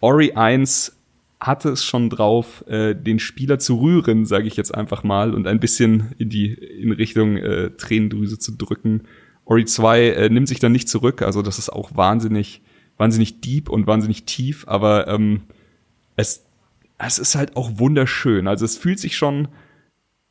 [0.00, 0.97] Ori 1
[1.40, 5.46] hatte es schon drauf, äh, den Spieler zu rühren, sage ich jetzt einfach mal, und
[5.46, 9.02] ein bisschen in die in Richtung äh, Tränendrüse zu drücken.
[9.44, 12.62] Ori 2 äh, nimmt sich dann nicht zurück, also das ist auch wahnsinnig,
[12.96, 15.42] wahnsinnig deep und wahnsinnig tief, aber ähm,
[16.16, 16.44] es,
[16.98, 18.48] es ist halt auch wunderschön.
[18.48, 19.48] Also es fühlt sich schon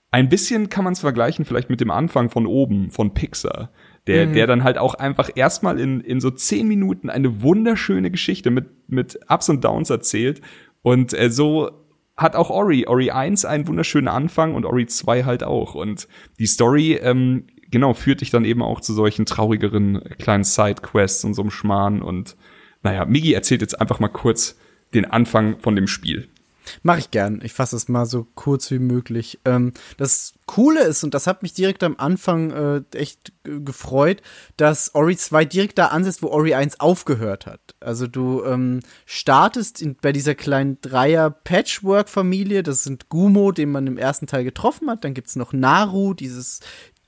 [0.09, 3.71] ein bisschen kann man es vergleichen vielleicht mit dem Anfang von oben von Pixar
[4.07, 4.33] der, mhm.
[4.33, 8.89] der dann halt auch einfach erstmal in, in so zehn Minuten eine wunderschöne Geschichte mit,
[8.89, 10.41] mit Ups und Downs erzählt.
[10.81, 11.71] Und äh, so
[12.15, 15.75] hat auch Ori, Ori 1 einen wunderschönen Anfang und Ori 2 halt auch.
[15.75, 16.07] Und
[16.39, 21.35] die Story, ähm, genau, führt dich dann eben auch zu solchen traurigeren kleinen Sidequests und
[21.35, 22.01] so einem Schmarrn.
[22.01, 22.35] Und
[22.81, 24.57] naja, Migi erzählt jetzt einfach mal kurz
[24.93, 26.27] den Anfang von dem Spiel.
[26.83, 27.41] Mache ich gern.
[27.43, 29.39] Ich fasse es mal so kurz wie möglich.
[29.45, 34.21] Ähm, das Coole ist, und das hat mich direkt am Anfang äh, echt gefreut,
[34.55, 37.75] dass Ori 2 direkt da ansetzt, wo Ori 1 aufgehört hat.
[37.79, 42.63] Also du ähm, startest in, bei dieser kleinen Dreier-Patchwork-Familie.
[42.63, 45.03] Das sind Gumo, den man im ersten Teil getroffen hat.
[45.03, 46.61] Dann gibt es noch Naru, dieses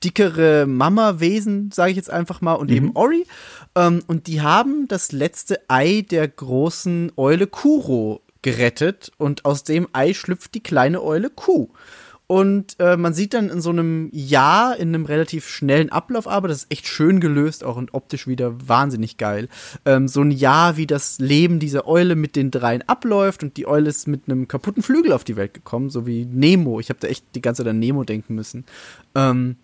[0.04, 2.76] dickere Mama-Wesen, sage ich jetzt einfach mal, und mhm.
[2.76, 3.26] eben Ori.
[3.76, 9.88] Ähm, und die haben das letzte Ei der großen Eule Kuro gerettet und aus dem
[9.94, 11.70] Ei schlüpft die kleine Eule Kuh.
[12.32, 16.48] Und äh, man sieht dann in so einem Jahr, in einem relativ schnellen Ablauf, aber
[16.48, 19.50] das ist echt schön gelöst, auch und optisch wieder wahnsinnig geil.
[19.84, 23.66] Ähm, so ein Jahr, wie das Leben dieser Eule mit den dreien abläuft und die
[23.66, 26.80] Eule ist mit einem kaputten Flügel auf die Welt gekommen, so wie Nemo.
[26.80, 28.64] Ich habe da echt die ganze Zeit an Nemo denken müssen.
[29.16, 29.56] Ähm,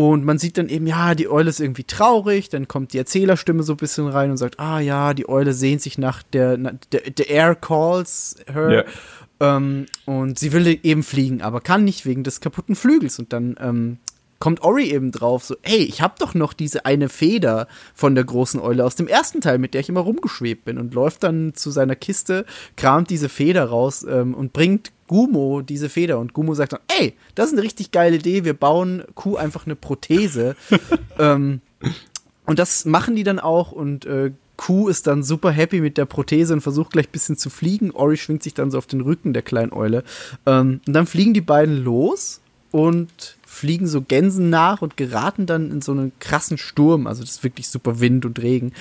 [0.00, 3.62] und man sieht dann eben, ja, die Eule ist irgendwie traurig, dann kommt die Erzählerstimme
[3.62, 7.10] so ein bisschen rein und sagt, ah ja, die Eule sehnt sich nach der, der,
[7.10, 8.70] der Air calls her.
[8.70, 9.56] Yeah.
[9.56, 13.18] Ähm, und sie will eben fliegen, aber kann nicht wegen des kaputten Flügels.
[13.18, 13.98] Und dann ähm,
[14.40, 18.24] kommt Ori eben drauf, so, hey, ich hab doch noch diese eine Feder von der
[18.24, 21.52] großen Eule aus dem ersten Teil, mit der ich immer rumgeschwebt bin und läuft dann
[21.54, 26.54] zu seiner Kiste, kramt diese Feder raus ähm, und bringt Gumo diese Feder und Gumo
[26.54, 30.56] sagt dann, ey, das ist eine richtig geile Idee, wir bauen Kuh einfach eine Prothese.
[31.18, 31.60] ähm,
[32.46, 36.04] und das machen die dann auch und äh, Kuh ist dann super happy mit der
[36.04, 37.92] Prothese und versucht gleich ein bisschen zu fliegen.
[37.92, 40.04] Ori schwingt sich dann so auf den Rücken der kleinen Eule.
[40.46, 42.40] Ähm, und dann fliegen die beiden los
[42.70, 47.06] und fliegen so Gänsen nach und geraten dann in so einen krassen Sturm.
[47.06, 48.72] Also das ist wirklich super Wind und Regen.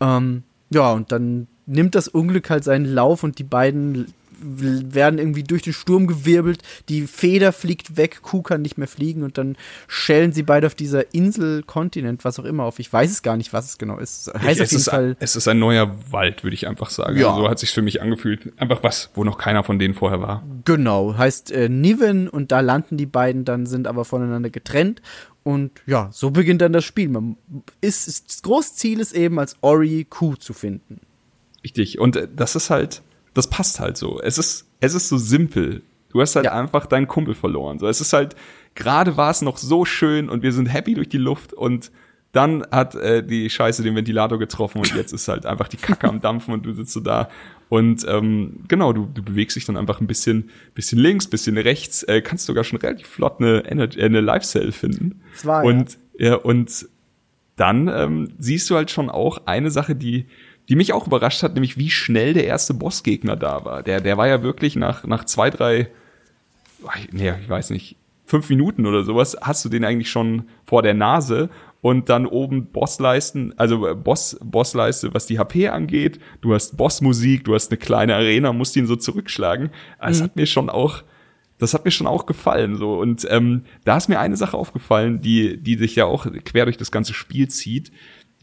[0.00, 5.42] Ähm, ja, und dann nimmt das Unglück halt seinen Lauf und die beiden werden irgendwie
[5.42, 9.56] durch den Sturm gewirbelt, die Feder fliegt weg, Kuh kann nicht mehr fliegen und dann
[9.88, 12.78] schellen sie beide auf dieser Insel, Kontinent, was auch immer auf.
[12.78, 14.32] Ich weiß es gar nicht, was es genau ist.
[14.34, 15.16] Heißt ich, auf jeden ist, Fall.
[15.20, 17.16] Es ist ein neuer Wald, würde ich einfach sagen.
[17.16, 17.30] Ja.
[17.30, 18.52] Also so hat sich für mich angefühlt.
[18.58, 20.42] Einfach was, wo noch keiner von denen vorher war.
[20.64, 25.02] Genau, heißt äh, Niven und da landen die beiden dann, sind aber voneinander getrennt
[25.44, 27.10] und ja, so beginnt dann das Spiel.
[27.10, 27.36] Man
[27.80, 31.00] ist, ist, das große Ziel ist eben, als Ori Kuh zu finden.
[31.62, 31.98] Richtig.
[31.98, 33.02] Und äh, das ist halt,
[33.34, 34.20] das passt halt so.
[34.20, 35.82] Es ist, es ist so simpel.
[36.10, 36.52] Du hast halt ja.
[36.52, 37.78] einfach deinen Kumpel verloren.
[37.78, 38.36] So, es ist halt,
[38.74, 41.90] gerade war es noch so schön und wir sind happy durch die Luft und
[42.34, 46.08] dann hat äh, die Scheiße den Ventilator getroffen und jetzt ist halt einfach die Kacke
[46.08, 47.28] am Dampfen und du sitzt so da.
[47.68, 52.02] Und ähm, genau, du, du bewegst dich dann einfach ein bisschen, bisschen links, bisschen rechts,
[52.02, 55.20] äh, kannst sogar schon relativ flott eine, Energy, äh, eine Life Cell finden.
[55.34, 56.30] Zwei, und ja.
[56.30, 56.88] ja, und
[57.56, 60.26] dann ähm, siehst du halt schon auch eine Sache, die
[60.68, 63.82] die mich auch überrascht hat, nämlich wie schnell der erste Bossgegner da war.
[63.82, 65.88] Der, der war ja wirklich nach, nach zwei, drei,
[67.12, 70.94] nee, ich weiß nicht, fünf Minuten oder sowas, hast du den eigentlich schon vor der
[70.94, 71.50] Nase
[71.82, 76.18] und dann oben Bossleisten, also äh, Boss, Bossleiste, was die HP angeht.
[76.40, 79.68] Du hast Bossmusik, du hast eine kleine Arena, musst ihn so zurückschlagen.
[80.00, 80.24] Das mhm.
[80.24, 81.02] hat mir schon auch,
[81.58, 82.94] das hat mir schon auch gefallen, so.
[82.94, 86.78] Und, ähm, da ist mir eine Sache aufgefallen, die, die sich ja auch quer durch
[86.78, 87.92] das ganze Spiel zieht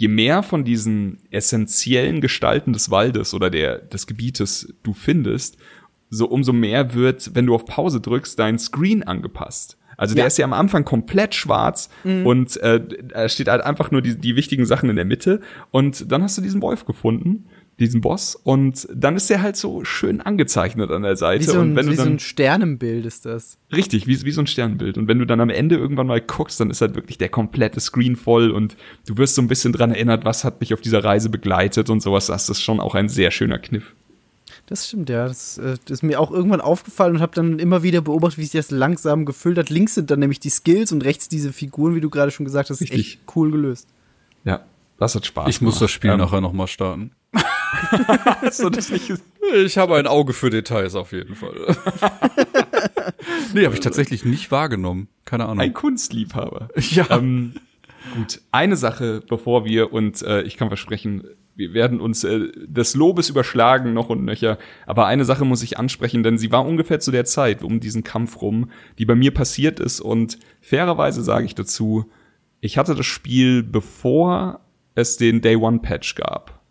[0.02, 5.58] je mehr von diesen essentiellen Gestalten des Waldes oder der, des Gebietes du findest,
[6.10, 9.78] so umso mehr wird, wenn du auf Pause drückst, dein Screen angepasst.
[10.02, 10.28] Also der ja.
[10.28, 12.26] ist ja am Anfang komplett schwarz mhm.
[12.26, 15.42] und äh, da steht halt einfach nur die, die wichtigen Sachen in der Mitte.
[15.70, 17.46] Und dann hast du diesen Wolf gefunden
[17.80, 21.44] diesen Boss und dann ist der halt so schön angezeichnet an der Seite.
[21.44, 23.58] Wie so ein, und wenn du dann, so ein Sternenbild ist das.
[23.74, 24.98] Richtig, wie, wie so ein Sternenbild.
[24.98, 27.80] Und wenn du dann am Ende irgendwann mal guckst, dann ist halt wirklich der komplette
[27.80, 31.04] Screen voll und du wirst so ein bisschen dran erinnert, was hat mich auf dieser
[31.04, 32.28] Reise begleitet und sowas.
[32.28, 33.96] Das ist schon auch ein sehr schöner Kniff.
[34.72, 35.28] Das stimmt, ja.
[35.28, 38.44] Das, äh, das ist mir auch irgendwann aufgefallen und habe dann immer wieder beobachtet, wie
[38.44, 39.70] sich das langsam gefüllt hat.
[39.70, 42.70] Links sind dann nämlich die Skills und rechts diese Figuren, wie du gerade schon gesagt
[42.70, 42.80] hast.
[42.80, 43.00] Richtig.
[43.00, 43.90] Echt cool gelöst.
[44.46, 44.64] Ja,
[44.98, 45.50] das hat Spaß.
[45.50, 45.74] Ich gemacht.
[45.74, 47.12] muss das Spiel ähm, nachher nochmal starten.
[47.34, 49.12] Hast du das nicht
[49.66, 51.54] ich habe ein Auge für Details auf jeden Fall.
[53.54, 55.10] nee, habe ich tatsächlich nicht wahrgenommen.
[55.26, 55.60] Keine Ahnung.
[55.60, 56.70] Ein Kunstliebhaber.
[56.78, 57.08] Ja.
[57.10, 57.56] Ähm,
[58.16, 61.26] gut, eine Sache, bevor wir, und äh, ich kann versprechen,
[61.56, 64.58] wir werden uns äh, des Lobes überschlagen noch und nöcher.
[64.86, 68.04] Aber eine Sache muss ich ansprechen, denn sie war ungefähr zu der Zeit um diesen
[68.04, 70.00] Kampf rum, die bei mir passiert ist.
[70.00, 72.06] Und fairerweise sage ich dazu,
[72.62, 74.62] ich hatte das Spiel, bevor
[74.96, 76.62] es den Day One Patch gab.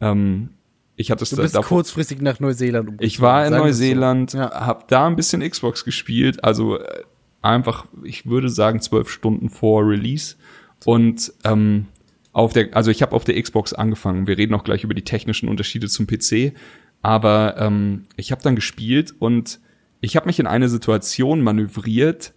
[0.00, 0.50] Ähm,
[0.96, 4.38] ich hatte es du bist davor, kurzfristig nach Neuseeland Ich war in Neuseeland, so.
[4.38, 4.50] ja.
[4.66, 7.02] habe da ein bisschen Xbox gespielt, also äh,
[7.40, 10.36] einfach, ich würde sagen, zwölf Stunden vor Release.
[10.84, 11.86] Und ähm,
[12.32, 14.26] auf der, also ich habe auf der Xbox angefangen.
[14.26, 16.54] Wir reden auch gleich über die technischen Unterschiede zum PC.
[17.02, 19.60] Aber ähm, ich habe dann gespielt und
[20.00, 22.34] ich habe mich in eine Situation manövriert,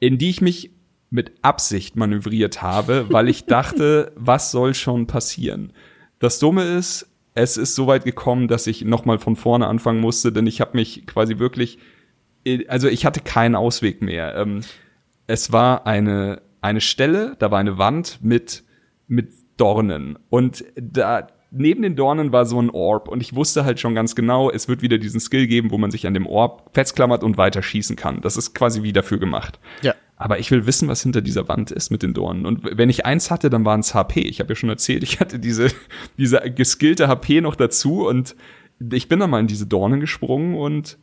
[0.00, 0.70] in die ich mich
[1.10, 5.72] mit Absicht manövriert habe, weil ich dachte, was soll schon passieren?
[6.18, 10.32] Das Dumme ist, es ist so weit gekommen, dass ich nochmal von vorne anfangen musste,
[10.32, 11.78] denn ich habe mich quasi wirklich,
[12.66, 14.34] also ich hatte keinen Ausweg mehr.
[14.36, 14.60] Ähm,
[15.26, 18.64] es war eine, eine Stelle, da war eine Wand mit,
[19.08, 23.80] mit Dornen und da, neben den Dornen war so ein Orb und ich wusste halt
[23.80, 26.70] schon ganz genau, es wird wieder diesen Skill geben, wo man sich an dem Orb
[26.72, 28.20] festklammert und weiter schießen kann.
[28.20, 29.58] Das ist quasi wie dafür gemacht.
[29.82, 29.94] Ja.
[30.16, 32.44] Aber ich will wissen, was hinter dieser Wand ist mit den Dornen.
[32.44, 34.20] Und wenn ich eins hatte, dann waren es HP.
[34.20, 35.68] Ich habe ja schon erzählt, ich hatte diese,
[36.18, 38.34] diese geskillte HP noch dazu und
[38.92, 40.98] ich bin dann mal in diese Dornen gesprungen und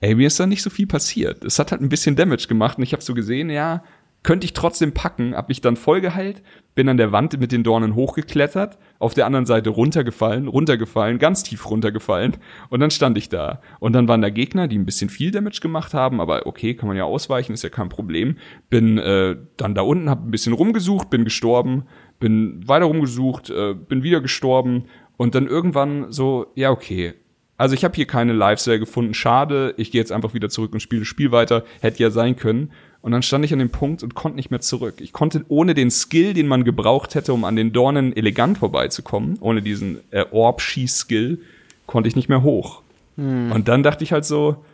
[0.00, 1.44] ey, mir ist da nicht so viel passiert.
[1.44, 3.82] Es hat halt ein bisschen Damage gemacht und ich habe so gesehen, ja,
[4.22, 6.42] könnte ich trotzdem packen, hab mich dann vollgeheilt,
[6.74, 11.42] bin an der Wand mit den Dornen hochgeklettert, auf der anderen Seite runtergefallen, runtergefallen, ganz
[11.42, 12.36] tief runtergefallen
[12.68, 13.62] und dann stand ich da.
[13.78, 16.88] Und dann waren da Gegner, die ein bisschen viel Damage gemacht haben, aber okay, kann
[16.88, 18.36] man ja ausweichen, ist ja kein Problem.
[18.68, 21.84] Bin äh, dann da unten, hab ein bisschen rumgesucht, bin gestorben,
[22.18, 24.84] bin weiter rumgesucht, äh, bin wieder gestorben
[25.16, 27.14] und dann irgendwann so, ja okay,
[27.60, 30.80] also ich habe hier keine Lifestyle gefunden, schade, ich gehe jetzt einfach wieder zurück und
[30.80, 32.72] spiele das Spiel weiter, hätte ja sein können.
[33.02, 34.96] Und dann stand ich an dem Punkt und konnte nicht mehr zurück.
[35.00, 39.38] Ich konnte ohne den Skill, den man gebraucht hätte, um an den Dornen elegant vorbeizukommen,
[39.40, 41.40] ohne diesen äh, Orb-Schieß-Skill,
[41.86, 42.82] konnte ich nicht mehr hoch.
[43.16, 43.52] Hm.
[43.52, 44.64] Und dann dachte ich halt so,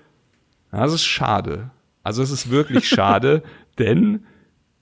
[0.72, 1.70] das ist schade.
[2.02, 3.42] Also es ist wirklich schade,
[3.78, 4.24] denn,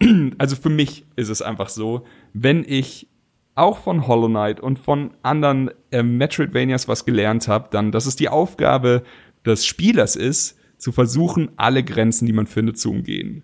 [0.38, 3.08] also für mich ist es einfach so, wenn ich
[3.54, 8.16] auch von Hollow Knight und von anderen äh, Metroidvanias was gelernt habe, dann, dass es
[8.16, 9.04] die Aufgabe
[9.44, 13.42] des Spielers ist, zu versuchen, alle Grenzen, die man findet, zu umgehen.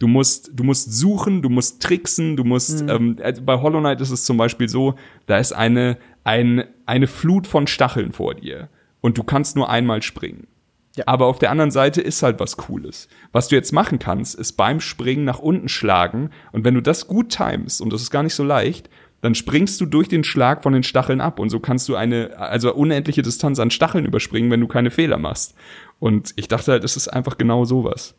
[0.00, 2.88] Du musst, du musst suchen, du musst tricksen, du musst, mhm.
[2.88, 7.06] ähm, also bei Hollow Knight ist es zum Beispiel so, da ist eine, ein, eine
[7.06, 10.48] Flut von Stacheln vor dir und du kannst nur einmal springen.
[10.96, 11.04] Ja.
[11.06, 13.06] Aber auf der anderen Seite ist halt was Cooles.
[13.30, 17.06] Was du jetzt machen kannst, ist beim Springen nach unten schlagen und wenn du das
[17.06, 20.62] gut timest, und das ist gar nicht so leicht, dann springst du durch den Schlag
[20.62, 24.50] von den Stacheln ab und so kannst du eine, also unendliche Distanz an Stacheln überspringen,
[24.50, 25.54] wenn du keine Fehler machst.
[26.00, 28.14] Und ich dachte halt, es ist einfach genau sowas.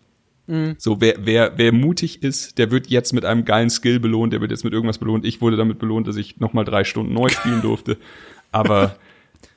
[0.48, 0.76] Mhm.
[0.78, 4.40] So, wer, wer, wer mutig ist, der wird jetzt mit einem geilen Skill belohnt, der
[4.40, 5.26] wird jetzt mit irgendwas belohnt.
[5.26, 7.98] Ich wurde damit belohnt, dass ich nochmal drei Stunden neu spielen durfte.
[8.52, 8.96] Aber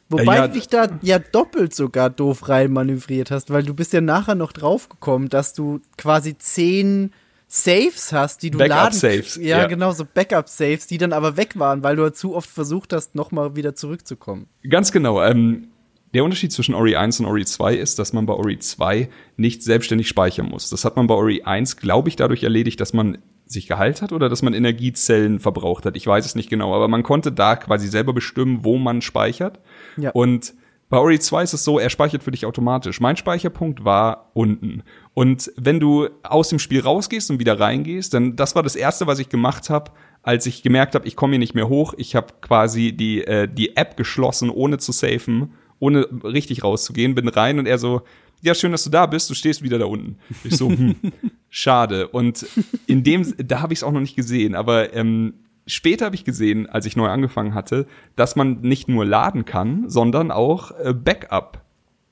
[0.08, 3.92] Wobei ja, du dich da ja doppelt sogar doof rein manövriert hast, weil du bist
[3.92, 7.12] ja nachher noch draufgekommen, dass du quasi zehn
[7.48, 9.36] Saves hast, die du Backup laden Saves.
[9.36, 12.34] Ja, ja, genau, so Backup Saves, die dann aber weg waren, weil du halt zu
[12.34, 14.46] oft versucht hast, nochmal wieder zurückzukommen.
[14.68, 15.22] Ganz genau.
[15.22, 15.68] Ähm,
[16.14, 19.62] der Unterschied zwischen Ori 1 und Ori 2 ist, dass man bei Ori 2 nicht
[19.62, 20.70] selbstständig speichern muss.
[20.70, 24.12] Das hat man bei Ori 1, glaube ich, dadurch erledigt, dass man sich geheilt hat
[24.12, 25.96] oder dass man Energiezellen verbraucht hat.
[25.96, 29.60] Ich weiß es nicht genau, aber man konnte da quasi selber bestimmen, wo man speichert.
[29.96, 30.10] Ja.
[30.12, 30.54] Und
[30.88, 33.00] bei Ori 2 ist es so, er speichert für dich automatisch.
[33.00, 34.84] Mein Speicherpunkt war unten.
[35.14, 39.06] Und wenn du aus dem Spiel rausgehst und wieder reingehst, dann das war das erste,
[39.06, 39.90] was ich gemacht habe,
[40.22, 41.94] als ich gemerkt habe, ich komme hier nicht mehr hoch.
[41.96, 47.28] Ich habe quasi die äh, die App geschlossen, ohne zu safen, ohne richtig rauszugehen, bin
[47.28, 48.02] rein und er so,
[48.42, 49.30] ja schön, dass du da bist.
[49.30, 50.18] Du stehst wieder da unten.
[50.44, 50.96] Ich so, hm,
[51.50, 52.08] schade.
[52.08, 52.46] Und
[52.86, 55.34] in dem, da habe ich es auch noch nicht gesehen, aber ähm,
[55.66, 59.88] Später habe ich gesehen, als ich neu angefangen hatte, dass man nicht nur laden kann,
[59.88, 61.62] sondern auch äh, Backup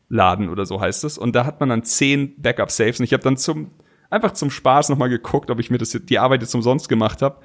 [0.08, 1.18] laden oder so heißt es.
[1.18, 3.00] Und da hat man dann zehn Backup-Saves.
[3.00, 3.70] Und ich habe dann zum
[4.08, 7.38] einfach zum Spaß nochmal geguckt, ob ich mir das, die Arbeit jetzt umsonst gemacht habe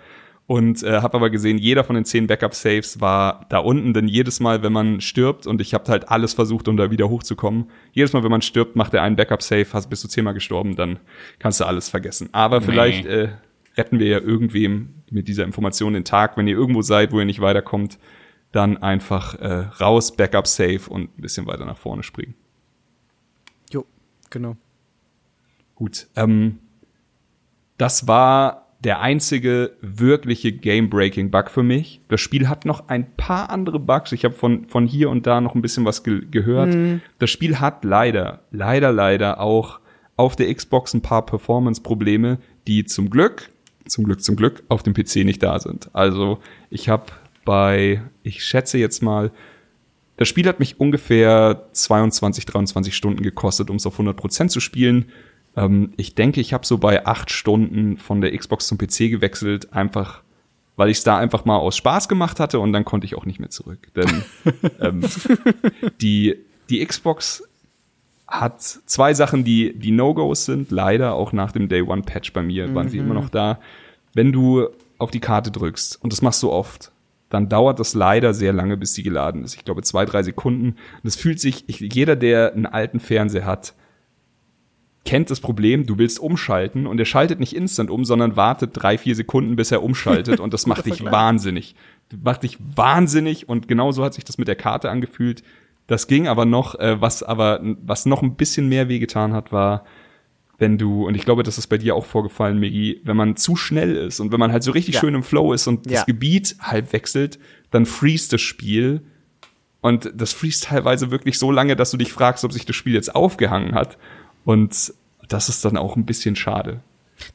[0.47, 4.39] und äh, habe aber gesehen, jeder von den zehn Backup-Saves war da unten, denn jedes
[4.39, 8.13] Mal, wenn man stirbt, und ich habe halt alles versucht, um da wieder hochzukommen, jedes
[8.13, 10.99] Mal, wenn man stirbt, macht er einen Backup-Save, hast bist du zehnmal gestorben, dann
[11.39, 12.29] kannst du alles vergessen.
[12.31, 12.65] Aber nee.
[12.65, 13.29] vielleicht äh,
[13.75, 17.25] retten wir ja irgendwem mit dieser Information den Tag, wenn ihr irgendwo seid, wo ihr
[17.25, 17.99] nicht weiterkommt,
[18.53, 22.35] dann einfach äh, raus, Backup-Save und ein bisschen weiter nach vorne springen.
[23.69, 23.85] Jo,
[24.29, 24.55] genau.
[25.75, 26.59] Gut, ähm,
[27.77, 32.01] das war der einzige wirkliche Game-Breaking-Bug für mich.
[32.09, 34.11] Das Spiel hat noch ein paar andere Bugs.
[34.11, 36.73] Ich habe von, von hier und da noch ein bisschen was ge gehört.
[36.73, 37.01] Mhm.
[37.17, 39.79] Das Spiel hat leider, leider, leider auch
[40.15, 42.37] auf der Xbox ein paar Performance-Probleme,
[42.67, 43.49] die zum Glück,
[43.87, 45.89] zum Glück, zum Glück auf dem PC nicht da sind.
[45.93, 47.05] Also ich habe
[47.45, 49.31] bei, ich schätze jetzt mal,
[50.17, 55.05] das Spiel hat mich ungefähr 22, 23 Stunden gekostet, um es auf 100% zu spielen.
[55.57, 59.73] Ähm, ich denke, ich habe so bei acht Stunden von der Xbox zum PC gewechselt,
[59.73, 60.21] einfach
[60.77, 63.25] weil ich es da einfach mal aus Spaß gemacht hatte und dann konnte ich auch
[63.25, 63.91] nicht mehr zurück.
[63.95, 64.23] Denn
[64.79, 65.03] ähm,
[66.01, 66.35] die,
[66.69, 67.43] die Xbox
[68.27, 72.43] hat zwei Sachen, die, die No-Gos sind, leider auch nach dem Day One Patch bei
[72.43, 72.91] mir waren mhm.
[72.91, 73.59] sie immer noch da.
[74.13, 74.67] Wenn du
[74.99, 76.91] auf die Karte drückst, und das machst du oft,
[77.29, 79.55] dann dauert das leider sehr lange, bis sie geladen ist.
[79.55, 80.75] Ich glaube zwei, drei Sekunden.
[81.03, 83.73] Und es fühlt sich, ich, jeder, der einen alten Fernseher hat,
[85.07, 88.97] kennt das Problem, du willst umschalten und er schaltet nicht instant um, sondern wartet drei,
[88.97, 91.75] vier Sekunden, bis er umschaltet und das macht dich wahnsinnig.
[92.09, 95.43] Das macht dich wahnsinnig und genauso hat sich das mit der Karte angefühlt.
[95.87, 99.85] Das ging aber noch, äh, was aber, was noch ein bisschen mehr wehgetan hat, war,
[100.57, 103.55] wenn du, und ich glaube, das ist bei dir auch vorgefallen, Migi, wenn man zu
[103.55, 104.99] schnell ist und wenn man halt so richtig ja.
[104.99, 105.93] schön im Flow ist und ja.
[105.93, 107.39] das Gebiet halb wechselt,
[107.71, 109.03] dann freest das Spiel
[109.79, 112.93] und das freest teilweise wirklich so lange, dass du dich fragst, ob sich das Spiel
[112.93, 113.97] jetzt aufgehangen hat.
[114.47, 114.93] Und
[115.27, 116.79] das ist dann auch ein bisschen schade.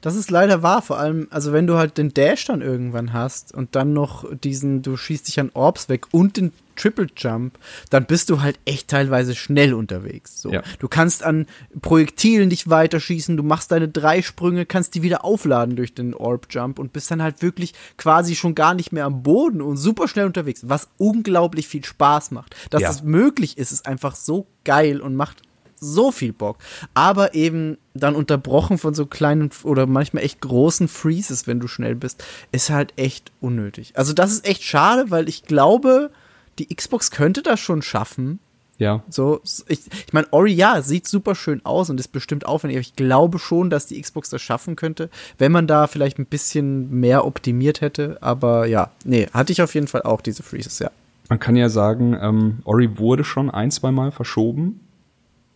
[0.01, 3.53] Das ist leider wahr, vor allem, also wenn du halt den Dash dann irgendwann hast
[3.53, 7.59] und dann noch diesen, du schießt dich an Orbs weg und den Triple Jump,
[7.90, 10.40] dann bist du halt echt teilweise schnell unterwegs.
[10.40, 10.53] So.
[10.53, 10.62] Ja.
[10.79, 11.46] Du kannst an
[11.83, 16.46] Projektilen dich weiterschießen, du machst deine drei Sprünge, kannst die wieder aufladen durch den Orb
[16.48, 20.09] Jump und bist dann halt wirklich quasi schon gar nicht mehr am Boden und super
[20.09, 22.57] schnell unterwegs, was unglaublich viel Spaß macht.
[22.70, 22.88] Dass ja.
[22.88, 25.42] das möglich ist, ist einfach so geil und macht
[25.83, 26.59] so viel Bock.
[26.95, 31.95] Aber eben dann unterbrochen von so kleinen oder manchmal echt großen Freezes, wenn du schnell
[31.95, 33.92] bist, ist halt echt unnötig.
[33.97, 36.11] Also das ist echt schade, weil ich glaube,
[36.59, 38.38] die Xbox könnte das schon schaffen.
[38.79, 39.03] Ja.
[39.09, 42.81] So, ich, ich meine, Ori, ja, sieht super schön aus und ist bestimmt aufwendig, aber
[42.81, 46.90] ich glaube schon, dass die Xbox das schaffen könnte, wenn man da vielleicht ein bisschen
[46.90, 48.18] mehr optimiert hätte.
[48.23, 50.90] Aber ja, nee, hatte ich auf jeden Fall auch diese Freezes, ja.
[51.29, 54.81] Man kann ja sagen, ähm, Ori wurde schon ein, zwei Mal verschoben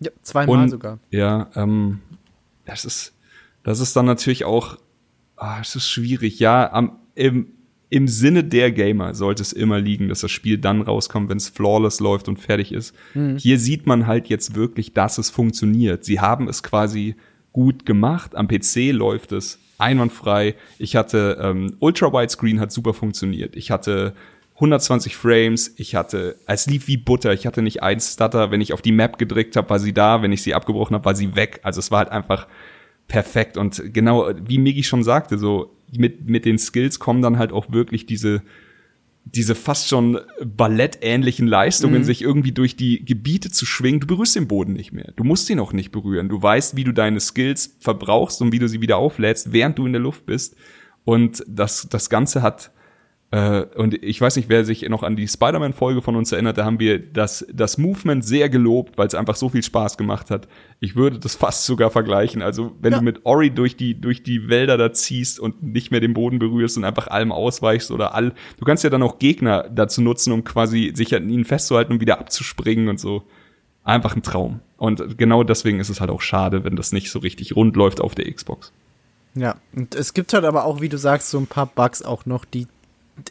[0.00, 0.98] ja, zweimal und, sogar.
[1.10, 2.00] Ja, ähm,
[2.64, 3.14] das ist,
[3.62, 4.78] das ist dann natürlich auch,
[5.36, 6.38] ah, es ist schwierig.
[6.38, 7.48] Ja, am, im,
[7.88, 11.48] im Sinne der Gamer sollte es immer liegen, dass das Spiel dann rauskommt, wenn es
[11.48, 12.94] flawless läuft und fertig ist.
[13.14, 13.38] Mhm.
[13.38, 16.04] Hier sieht man halt jetzt wirklich, dass es funktioniert.
[16.04, 17.14] Sie haben es quasi
[17.52, 18.34] gut gemacht.
[18.34, 20.56] Am PC läuft es einwandfrei.
[20.78, 23.56] Ich hatte ähm, Ultra Widescreen hat super funktioniert.
[23.56, 24.14] Ich hatte
[24.56, 28.72] 120 Frames, ich hatte, es lief wie Butter, ich hatte nicht ein Stutter, wenn ich
[28.72, 31.36] auf die Map gedrückt habe, war sie da, wenn ich sie abgebrochen habe, war sie
[31.36, 31.60] weg.
[31.62, 32.46] Also es war halt einfach
[33.06, 37.52] perfekt und genau, wie Migi schon sagte, so mit, mit den Skills kommen dann halt
[37.52, 38.42] auch wirklich diese,
[39.26, 42.04] diese fast schon ballettähnlichen Leistungen, mhm.
[42.04, 44.00] sich irgendwie durch die Gebiete zu schwingen.
[44.00, 45.12] Du berührst den Boden nicht mehr.
[45.16, 46.30] Du musst ihn auch nicht berühren.
[46.30, 49.86] Du weißt, wie du deine Skills verbrauchst und wie du sie wieder auflädst, während du
[49.86, 50.56] in der Luft bist.
[51.04, 52.70] Und das, das Ganze hat
[53.36, 56.64] äh, und ich weiß nicht, wer sich noch an die Spider-Man-Folge von uns erinnert, da
[56.64, 60.48] haben wir das, das Movement sehr gelobt, weil es einfach so viel Spaß gemacht hat.
[60.80, 62.40] Ich würde das fast sogar vergleichen.
[62.40, 62.98] Also, wenn ja.
[62.98, 66.38] du mit Ori durch die, durch die Wälder da ziehst und nicht mehr den Boden
[66.38, 70.32] berührst und einfach allem ausweichst oder all, du kannst ja dann auch Gegner dazu nutzen,
[70.32, 73.24] um quasi sich an ihnen festzuhalten und wieder abzuspringen und so.
[73.84, 74.60] Einfach ein Traum.
[74.78, 78.00] Und genau deswegen ist es halt auch schade, wenn das nicht so richtig rund läuft
[78.00, 78.72] auf der Xbox.
[79.34, 82.24] Ja, und es gibt halt aber auch, wie du sagst, so ein paar Bugs auch
[82.24, 82.66] noch, die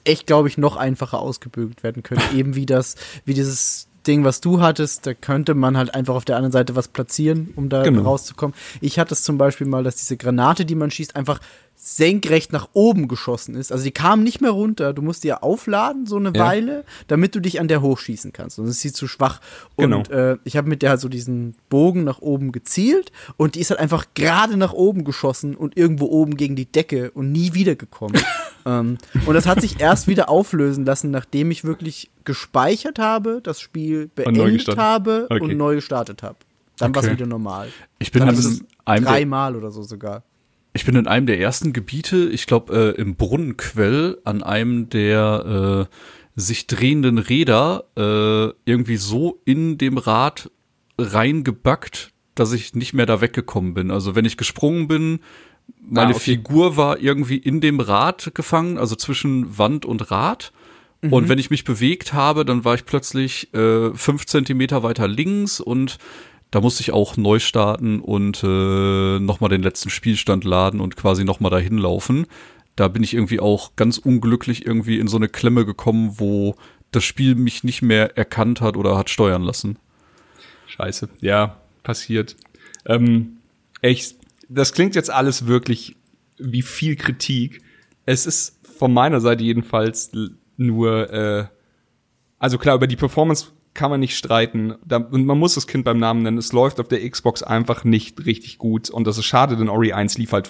[0.04, 2.22] echt, glaube ich, noch einfacher ausgebügelt werden können.
[2.36, 2.96] Eben wie das,
[3.26, 6.76] wie dieses Ding, was du hattest, da könnte man halt einfach auf der anderen Seite
[6.76, 8.04] was platzieren, um da genau.
[8.04, 8.56] rauszukommen.
[8.82, 11.40] Ich hatte es zum Beispiel mal, dass diese Granate, die man schießt, einfach
[11.78, 13.72] senkrecht nach oben geschossen ist.
[13.72, 14.94] Also die kam nicht mehr runter.
[14.94, 16.44] Du musst die ja aufladen, so eine ja.
[16.44, 18.56] Weile, damit du dich an der hochschießen kannst.
[18.56, 19.40] Sonst ist sie zu schwach.
[19.78, 19.98] Genau.
[19.98, 23.60] Und äh, ich habe mit der halt so diesen Bogen nach oben gezielt und die
[23.60, 27.54] ist halt einfach gerade nach oben geschossen und irgendwo oben gegen die Decke und nie
[27.54, 28.20] wiedergekommen.
[28.66, 33.62] ähm, und das hat sich erst wieder auflösen lassen, nachdem ich wirklich gespeichert habe, das
[33.62, 35.42] Spiel beendet habe okay.
[35.44, 36.38] und neu gestartet habe.
[36.78, 36.96] Dann okay.
[36.96, 37.70] war es wieder normal.
[38.00, 40.24] Ich bin dann dreimal oder so sogar.
[40.76, 45.88] Ich bin in einem der ersten Gebiete, ich glaube äh, im Brunnenquell, an einem der
[45.90, 45.96] äh,
[46.36, 50.52] sich drehenden Räder äh, irgendwie so in dem Rad
[50.98, 53.90] reingebackt, dass ich nicht mehr da weggekommen bin.
[53.90, 55.20] Also wenn ich gesprungen bin,
[55.80, 56.20] meine ah, okay.
[56.20, 60.52] Figur war irgendwie in dem Rad gefangen, also zwischen Wand und Rad.
[61.02, 61.14] Mhm.
[61.14, 65.62] Und wenn ich mich bewegt habe, dann war ich plötzlich äh, fünf Zentimeter weiter links
[65.62, 66.00] und
[66.56, 71.26] da musste ich auch neu starten und äh, nochmal den letzten Spielstand laden und quasi
[71.26, 72.28] nochmal dahin laufen.
[72.78, 76.56] Da bin ich irgendwie auch ganz unglücklich irgendwie in so eine Klemme gekommen, wo
[76.92, 79.78] das Spiel mich nicht mehr erkannt hat oder hat steuern lassen.
[80.68, 81.10] Scheiße.
[81.20, 82.38] Ja, passiert.
[82.86, 83.36] Ähm,
[83.82, 84.16] echt,
[84.48, 85.98] das klingt jetzt alles wirklich
[86.38, 87.64] wie viel Kritik.
[88.06, 90.10] Es ist von meiner Seite jedenfalls
[90.56, 91.48] nur, äh,
[92.40, 94.76] also klar, über die Performance kann man nicht streiten.
[94.84, 96.40] Da, und man muss das Kind beim Namen nennen.
[96.40, 98.90] Es läuft auf der Xbox einfach nicht richtig gut.
[98.90, 100.50] Und das ist schade, denn Ori 1 lief halt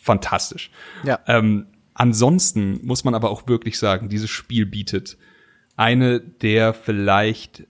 [0.00, 0.70] fantastisch.
[1.02, 1.18] Ja.
[1.26, 5.16] Ähm, ansonsten muss man aber auch wirklich sagen, dieses Spiel bietet
[5.76, 7.66] eine der vielleicht,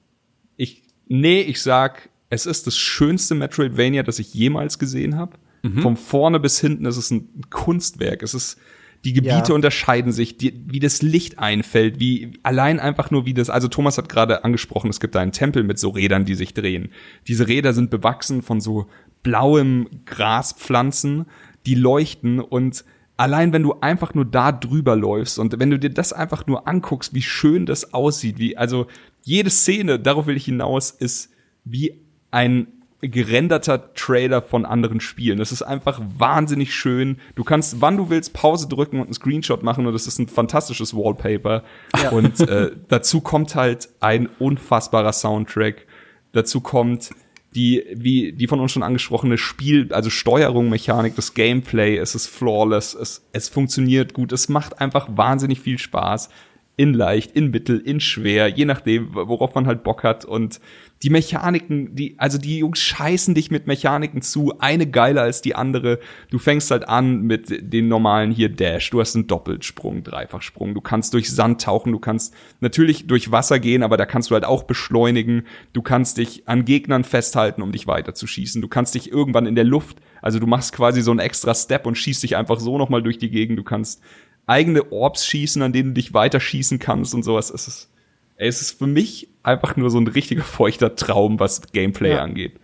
[0.57, 5.39] ich, nee, ich sag, es ist das schönste Metroidvania, das ich jemals gesehen habe.
[5.63, 5.79] Mhm.
[5.79, 8.23] Von vorne bis hinten ist es ein Kunstwerk.
[8.23, 8.59] Es ist,
[9.05, 9.55] die Gebiete ja.
[9.55, 13.99] unterscheiden sich, die, wie das Licht einfällt, wie allein einfach nur wie das, also Thomas
[13.99, 16.91] hat gerade angesprochen, es gibt da einen Tempel mit so Rädern, die sich drehen.
[17.27, 18.87] Diese Räder sind bewachsen von so
[19.23, 21.27] blauem Graspflanzen,
[21.67, 22.85] die leuchten und
[23.17, 26.69] allein wenn du einfach nur da drüber läufst und wenn du dir das einfach nur
[26.69, 28.87] anguckst, wie schön das aussieht, wie, also
[29.23, 31.31] jede Szene, darauf will ich hinaus, ist
[31.65, 32.01] wie
[32.31, 32.69] ein
[33.03, 35.39] gerenderter Trailer von anderen Spielen.
[35.39, 37.19] Das ist einfach wahnsinnig schön.
[37.35, 40.29] Du kannst, wann du willst, Pause drücken und einen Screenshot machen und das ist ein
[40.29, 41.65] fantastisches Wallpaper.
[42.01, 42.11] Ja.
[42.11, 45.87] Und äh, dazu kommt halt ein unfassbarer Soundtrack.
[46.31, 47.11] Dazu kommt
[47.55, 52.29] die, wie die von uns schon angesprochene Spiel, also Steuerung, Mechanik, das Gameplay, es ist
[52.29, 56.31] flawless, es, es funktioniert gut, es macht einfach wahnsinnig viel Spaß.
[56.77, 60.25] In leicht, in mittel, in schwer, je nachdem, worauf man halt Bock hat.
[60.25, 60.59] Und
[61.03, 65.55] die Mechaniken, die, also die Jungs scheißen dich mit Mechaniken zu, eine geiler als die
[65.55, 65.99] andere.
[66.31, 68.89] Du fängst halt an mit den normalen hier Dash.
[68.91, 70.75] Du hast einen Doppelsprung, Dreifachsprung.
[70.75, 71.93] Du kannst durch Sand tauchen.
[71.93, 75.47] Du kannst natürlich durch Wasser gehen, aber da kannst du halt auch beschleunigen.
[75.73, 78.63] Du kannst dich an Gegnern festhalten, um dich weiterzuschießen.
[78.63, 81.85] Du kannst dich irgendwann in der Luft, also du machst quasi so einen extra Step
[81.85, 83.59] und schießt dich einfach so nochmal durch die Gegend.
[83.59, 84.01] Du kannst
[84.47, 87.51] eigene Orbs schießen, an denen du dich weiterschießen kannst und sowas.
[87.51, 87.89] Es ist
[88.37, 92.23] es ist für mich einfach nur so ein richtiger feuchter Traum, was Gameplay ja.
[92.23, 92.59] angeht.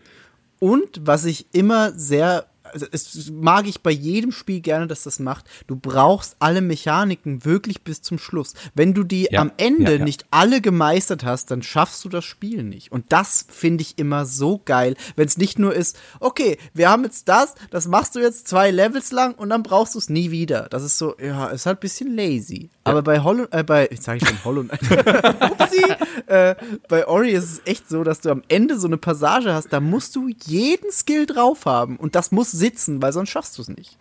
[0.59, 5.19] Und was ich immer sehr also es mag ich bei jedem Spiel gerne, dass das
[5.19, 5.47] macht.
[5.67, 8.55] Du brauchst alle Mechaniken wirklich bis zum Schluss.
[8.75, 10.05] Wenn du die ja, am Ende ja, ja.
[10.05, 12.93] nicht alle gemeistert hast, dann schaffst du das Spiel nicht.
[12.93, 17.05] Und das finde ich immer so geil, wenn es nicht nur ist, okay, wir haben
[17.05, 20.31] jetzt das, das machst du jetzt zwei Levels lang und dann brauchst du es nie
[20.31, 20.69] wieder.
[20.71, 22.71] Das ist so, ja, ist halt ein bisschen lazy.
[22.85, 25.85] Aber bei Hollow, äh, bei, jetzt sage ich schon Hollow Upsi,
[26.27, 26.55] äh,
[26.89, 29.81] bei Ori ist es echt so, dass du am Ende so eine Passage hast, da
[29.81, 33.69] musst du jeden Skill drauf haben und das muss sitzen, weil sonst schaffst du es
[33.69, 33.99] nicht.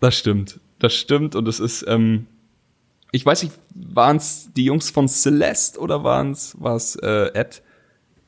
[0.00, 0.60] Das stimmt.
[0.78, 2.26] Das stimmt und es ist, ähm,
[3.10, 7.62] ich weiß nicht, waren es die Jungs von Celeste oder waren es was äh, Ed?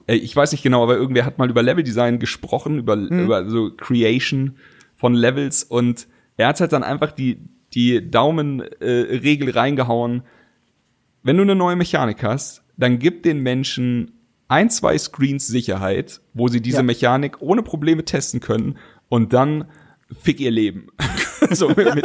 [0.06, 3.24] Äh, ich weiß nicht genau, aber irgendwer hat mal über Leveldesign gesprochen, über, hm.
[3.24, 4.56] über so Creation
[4.96, 7.38] von Levels und er hat halt dann einfach die
[7.74, 10.22] die Daumenregel äh, reingehauen.
[11.22, 14.12] Wenn du eine neue Mechanik hast, dann gib den Menschen
[14.48, 16.82] ein, zwei Screens Sicherheit, wo sie diese ja.
[16.82, 18.78] Mechanik ohne Probleme testen können
[19.10, 19.66] und dann
[20.22, 20.86] fick ihr Leben.
[21.50, 22.04] so mit,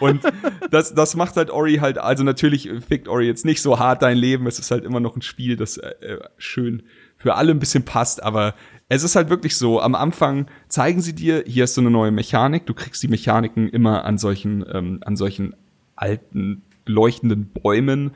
[0.00, 0.22] und
[0.70, 4.16] das, das macht halt Ori halt, also natürlich fickt Ori jetzt nicht so hart dein
[4.16, 6.82] Leben, es ist halt immer noch ein Spiel, das äh, äh, schön
[7.16, 8.54] für alle ein bisschen passt, aber
[8.88, 12.10] es ist halt wirklich so, am Anfang zeigen sie dir, hier ist so eine neue
[12.10, 15.54] Mechanik, du kriegst die Mechaniken immer an solchen, ähm, an solchen
[15.96, 18.12] alten, leuchtenden Bäumen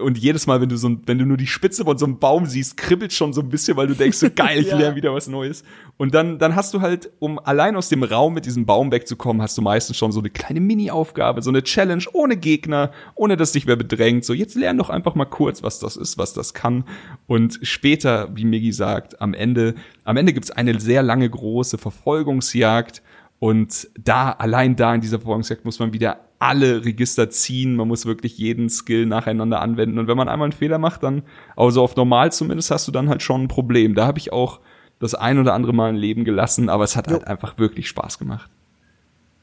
[0.00, 2.46] und jedes Mal, wenn du so, wenn du nur die Spitze von so einem Baum
[2.46, 4.78] siehst, kribbelt schon so ein bisschen, weil du denkst, so geil, ich ja.
[4.78, 5.64] lerne wieder was Neues.
[5.96, 9.42] Und dann, dann hast du halt, um allein aus dem Raum mit diesem Baum wegzukommen,
[9.42, 13.52] hast du meistens schon so eine kleine Mini-Aufgabe, so eine Challenge ohne Gegner, ohne dass
[13.52, 14.24] dich wer bedrängt.
[14.24, 16.84] So, jetzt lern doch einfach mal kurz, was das ist, was das kann.
[17.26, 19.74] Und später, wie Miggy sagt, am Ende,
[20.04, 23.02] am Ende gibt's eine sehr lange große Verfolgungsjagd.
[23.38, 27.76] Und da, allein da in dieser Verfolgungsjagd muss man wieder alle Register ziehen.
[27.76, 30.00] Man muss wirklich jeden Skill nacheinander anwenden.
[30.00, 31.22] Und wenn man einmal einen Fehler macht, dann,
[31.56, 33.94] also auf normal zumindest, hast du dann halt schon ein Problem.
[33.94, 34.58] Da habe ich auch
[34.98, 37.12] das ein oder andere Mal ein Leben gelassen, aber es hat jo.
[37.12, 38.50] halt einfach wirklich Spaß gemacht.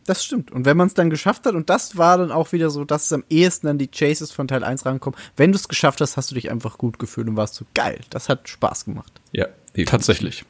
[0.06, 0.52] Das stimmt.
[0.52, 3.06] Und wenn man es dann geschafft hat, und das war dann auch wieder so, dass
[3.06, 6.18] es am ehesten an die Chases von Teil 1 rankommt, wenn du es geschafft hast,
[6.18, 8.02] hast du dich einfach gut gefühlt und warst so geil.
[8.10, 9.22] Das hat Spaß gemacht.
[9.32, 9.48] Ja,
[9.86, 10.44] tatsächlich.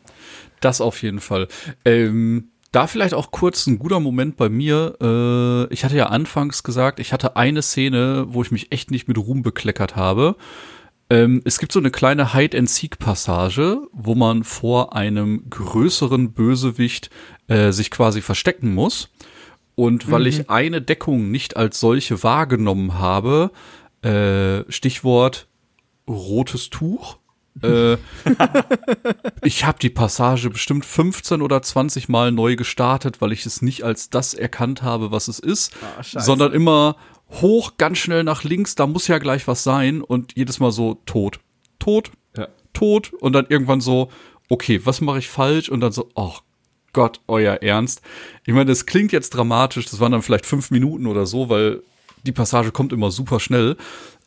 [0.62, 1.47] Das auf jeden Fall.
[1.86, 4.95] Ähm, Da vielleicht auch kurz ein guter Moment bei mir.
[5.01, 9.07] Äh, ich hatte ja anfangs gesagt, ich hatte eine Szene, wo ich mich echt nicht
[9.07, 10.36] mit Ruhm bekleckert habe.
[11.09, 17.09] Ähm, es gibt so eine kleine Hide-and-Seek-Passage, wo man vor einem größeren Bösewicht
[17.47, 19.09] äh, sich quasi verstecken muss.
[19.74, 20.28] Und weil mhm.
[20.28, 23.51] ich eine Deckung nicht als solche wahrgenommen habe,
[24.03, 25.47] äh, Stichwort
[26.07, 27.18] rotes Tuch,
[27.64, 27.97] äh,
[29.43, 33.84] ich habe die Passage bestimmt 15 oder 20 Mal neu gestartet, weil ich es nicht
[33.84, 36.95] als das erkannt habe, was es ist, ah, sondern immer
[37.30, 40.95] hoch, ganz schnell nach links, da muss ja gleich was sein und jedes Mal so
[41.05, 41.39] tot,
[41.78, 42.47] tot, ja.
[42.74, 44.10] tot und dann irgendwann so,
[44.49, 46.43] okay, was mache ich falsch und dann so, ach oh
[46.91, 48.01] Gott, euer Ernst.
[48.45, 51.84] Ich meine, das klingt jetzt dramatisch, das waren dann vielleicht fünf Minuten oder so, weil
[52.24, 53.78] die Passage kommt immer super schnell,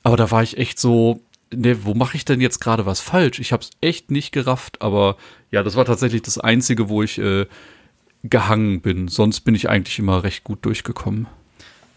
[0.02, 1.20] aber da war ich echt so,
[1.54, 3.38] ne, wo mache ich denn jetzt gerade was falsch?
[3.38, 5.16] Ich habe es echt nicht gerafft, aber
[5.50, 7.46] ja, das war tatsächlich das Einzige, wo ich äh,
[8.24, 9.08] gehangen bin.
[9.08, 11.26] Sonst bin ich eigentlich immer recht gut durchgekommen.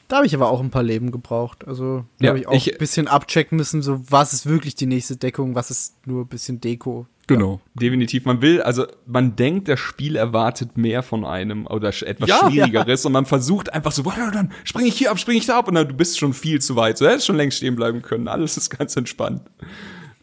[0.08, 1.68] Da habe ich aber auch ein paar Leben gebraucht.
[1.68, 4.76] Also da ja, habe ich auch ich, ein bisschen abchecken müssen, so was ist wirklich
[4.76, 7.08] die nächste Deckung, was ist nur ein bisschen Deko.
[7.28, 7.62] Genau.
[7.64, 7.82] Ja.
[7.82, 8.26] Definitiv.
[8.26, 13.04] Man will, also man denkt, das Spiel erwartet mehr von einem oder etwas ja, Schwierigeres
[13.04, 13.08] ja.
[13.08, 15.76] und man versucht einfach so, dann springe ich hier ab, springe ich da ab und
[15.76, 16.98] dann du bist schon viel zu weit.
[16.98, 18.28] So, hättest schon längst stehen bleiben können.
[18.28, 19.42] Alles ist ganz entspannt.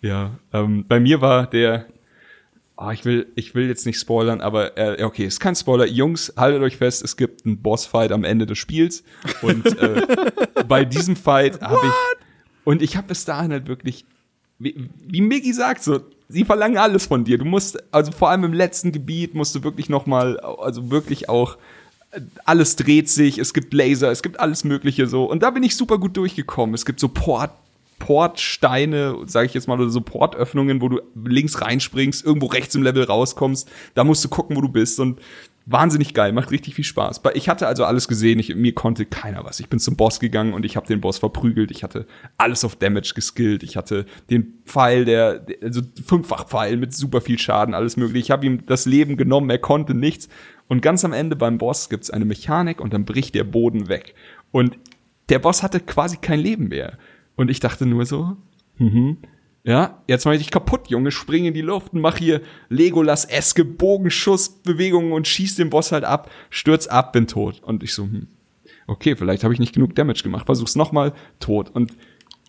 [0.00, 1.86] Ja, ähm, bei mir war der
[2.82, 5.86] oh, ich will, ich will jetzt nicht spoilern, aber äh, okay, es ist kein Spoiler.
[5.86, 9.05] Jungs, haltet euch fest, es gibt einen Bossfight am Ende des Spiels.
[9.42, 10.07] Und äh,
[10.68, 12.18] bei diesem Fight habe ich.
[12.64, 14.05] Und ich habe bis dahin halt wirklich,
[14.59, 16.00] wie, wie Miggy sagt, so,
[16.33, 17.39] sie verlangen alles von dir.
[17.39, 21.28] Du musst, also vor allem im letzten Gebiet musst du wirklich noch mal, also wirklich
[21.28, 21.59] auch
[22.45, 25.24] alles dreht sich, es gibt Laser, es gibt alles Mögliche so.
[25.24, 26.74] Und da bin ich super gut durchgekommen.
[26.74, 27.53] Es gibt so Port,
[27.99, 32.83] Portsteine, sage ich jetzt mal, oder so Portöffnungen, wo du links reinspringst, irgendwo rechts im
[32.83, 33.70] Level rauskommst.
[33.95, 35.01] Da musst du gucken, wo du bist.
[35.01, 35.20] Und
[35.66, 37.20] wahnsinnig geil, macht richtig viel Spaß.
[37.34, 39.60] Ich hatte also alles gesehen, ich, mir konnte keiner was.
[39.60, 41.70] Ich bin zum Boss gegangen und ich habe den Boss verprügelt.
[41.70, 42.06] Ich hatte
[42.36, 43.62] alles auf Damage geskillt.
[43.62, 48.18] Ich hatte den Pfeil, der, also fünffach Pfeil mit super viel Schaden, alles mögliche.
[48.18, 50.28] Ich habe ihm das Leben genommen, er konnte nichts.
[50.68, 54.14] Und ganz am Ende beim Boss gibt's eine Mechanik und dann bricht der Boden weg.
[54.50, 54.78] Und
[55.28, 56.98] der Boss hatte quasi kein Leben mehr.
[57.36, 58.36] Und ich dachte nur so,
[58.78, 59.18] mhm.
[59.64, 63.64] Ja, jetzt mach ich dich kaputt, Junge, spring in die Luft und mach hier Legolas-eske
[63.64, 67.62] Bogenschussbewegungen und schieß den Boss halt ab, stürz ab, bin tot.
[67.62, 68.26] Und ich so, hm,
[68.88, 71.70] okay, vielleicht habe ich nicht genug Damage gemacht, versuch's nochmal, tot.
[71.72, 71.92] Und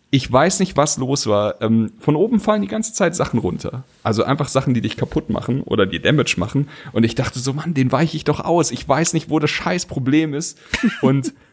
[0.09, 1.61] ich weiß nicht, was los war.
[1.61, 3.83] Ähm, von oben fallen die ganze Zeit Sachen runter.
[4.03, 6.69] Also einfach Sachen, die dich kaputt machen oder die Damage machen.
[6.91, 8.69] Und ich dachte so, Mann, den weiche ich doch aus.
[8.69, 10.59] Ich weiß nicht, wo das Scheißproblem ist.
[11.01, 11.33] Und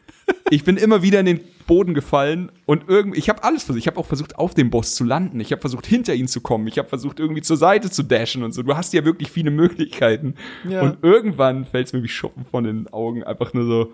[0.51, 3.81] ich bin immer wieder in den Boden gefallen und irgendwie, ich habe alles versucht.
[3.81, 5.39] Ich habe auch versucht, auf dem Boss zu landen.
[5.39, 6.67] Ich habe versucht, hinter ihn zu kommen.
[6.67, 8.63] Ich habe versucht, irgendwie zur Seite zu dashen und so.
[8.63, 10.35] Du hast ja wirklich viele Möglichkeiten.
[10.69, 10.83] Ja.
[10.83, 13.23] Und irgendwann fällt es mir wie Schuppen von den Augen.
[13.23, 13.93] Einfach nur so,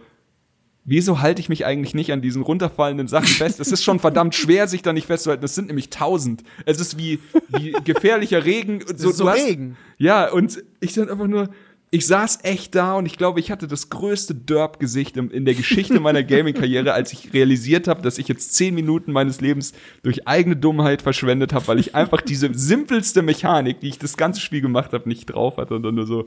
[0.86, 3.60] wieso halte ich mich eigentlich nicht an diesen runterfallenden Sachen fest?
[3.60, 5.44] Es ist schon verdammt schwer, sich da nicht festzuhalten.
[5.44, 6.44] Es sind nämlich tausend.
[6.64, 7.18] Es ist wie,
[7.48, 8.82] wie gefährlicher Regen.
[8.96, 9.76] So, so Regen.
[9.98, 11.50] ja, und ich dann einfach nur,
[11.90, 16.00] ich saß echt da und ich glaube, ich hatte das größte Derp-Gesicht in der Geschichte
[16.00, 19.72] meiner Gaming-Karriere, als ich realisiert habe, dass ich jetzt zehn Minuten meines Lebens
[20.02, 24.40] durch eigene Dummheit verschwendet habe, weil ich einfach diese simpelste Mechanik, die ich das ganze
[24.40, 26.26] Spiel gemacht habe, nicht drauf hatte und dann nur so,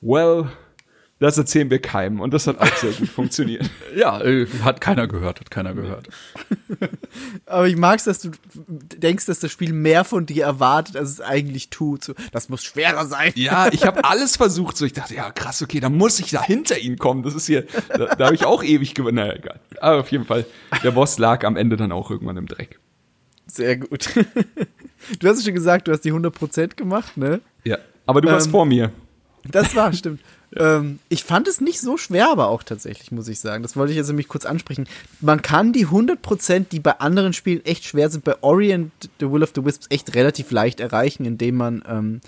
[0.00, 0.50] well,
[1.24, 2.20] das erzählen wir keinem.
[2.20, 3.68] Und das hat auch sehr gut funktioniert.
[3.96, 6.08] Ja, äh, hat keiner gehört, hat keiner gehört.
[7.46, 11.10] Aber ich mag es, dass du denkst, dass das Spiel mehr von dir erwartet, als
[11.10, 12.02] es eigentlich tut.
[12.02, 13.30] So, das muss schwerer sein.
[13.36, 14.76] Ja, ich habe alles versucht.
[14.76, 17.22] So, ich dachte, ja, krass, okay, dann muss ich da hinter ihn kommen.
[17.22, 19.16] Das ist hier, da, da habe ich auch ewig gewonnen.
[19.16, 19.60] Naja, egal.
[19.80, 20.44] Aber auf jeden Fall,
[20.82, 22.80] der Boss lag am Ende dann auch irgendwann im Dreck.
[23.46, 24.08] Sehr gut.
[25.20, 27.42] Du hast schon gesagt, du hast die 100% gemacht, ne?
[27.64, 28.90] Ja, aber du warst ähm, vor mir.
[29.50, 30.20] Das war, stimmt.
[30.56, 33.62] Ähm, ich fand es nicht so schwer, aber auch tatsächlich, muss ich sagen.
[33.62, 34.86] Das wollte ich jetzt nämlich kurz ansprechen.
[35.20, 39.30] Man kann die 100%, die bei anderen Spielen echt schwer sind, bei Ori and The
[39.30, 42.20] Will of the Wisps echt relativ leicht erreichen, indem man, ähm,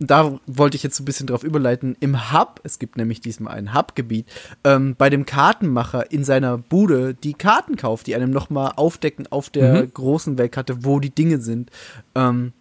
[0.00, 3.54] da wollte ich jetzt so ein bisschen drauf überleiten, im Hub, es gibt nämlich diesmal
[3.54, 4.26] ein Hub-Gebiet,
[4.64, 9.50] ähm, bei dem Kartenmacher in seiner Bude die Karten kauft, die einem nochmal aufdecken auf
[9.50, 9.94] der mhm.
[9.94, 11.70] großen Weltkarte, wo die Dinge sind.
[12.14, 12.52] Ähm,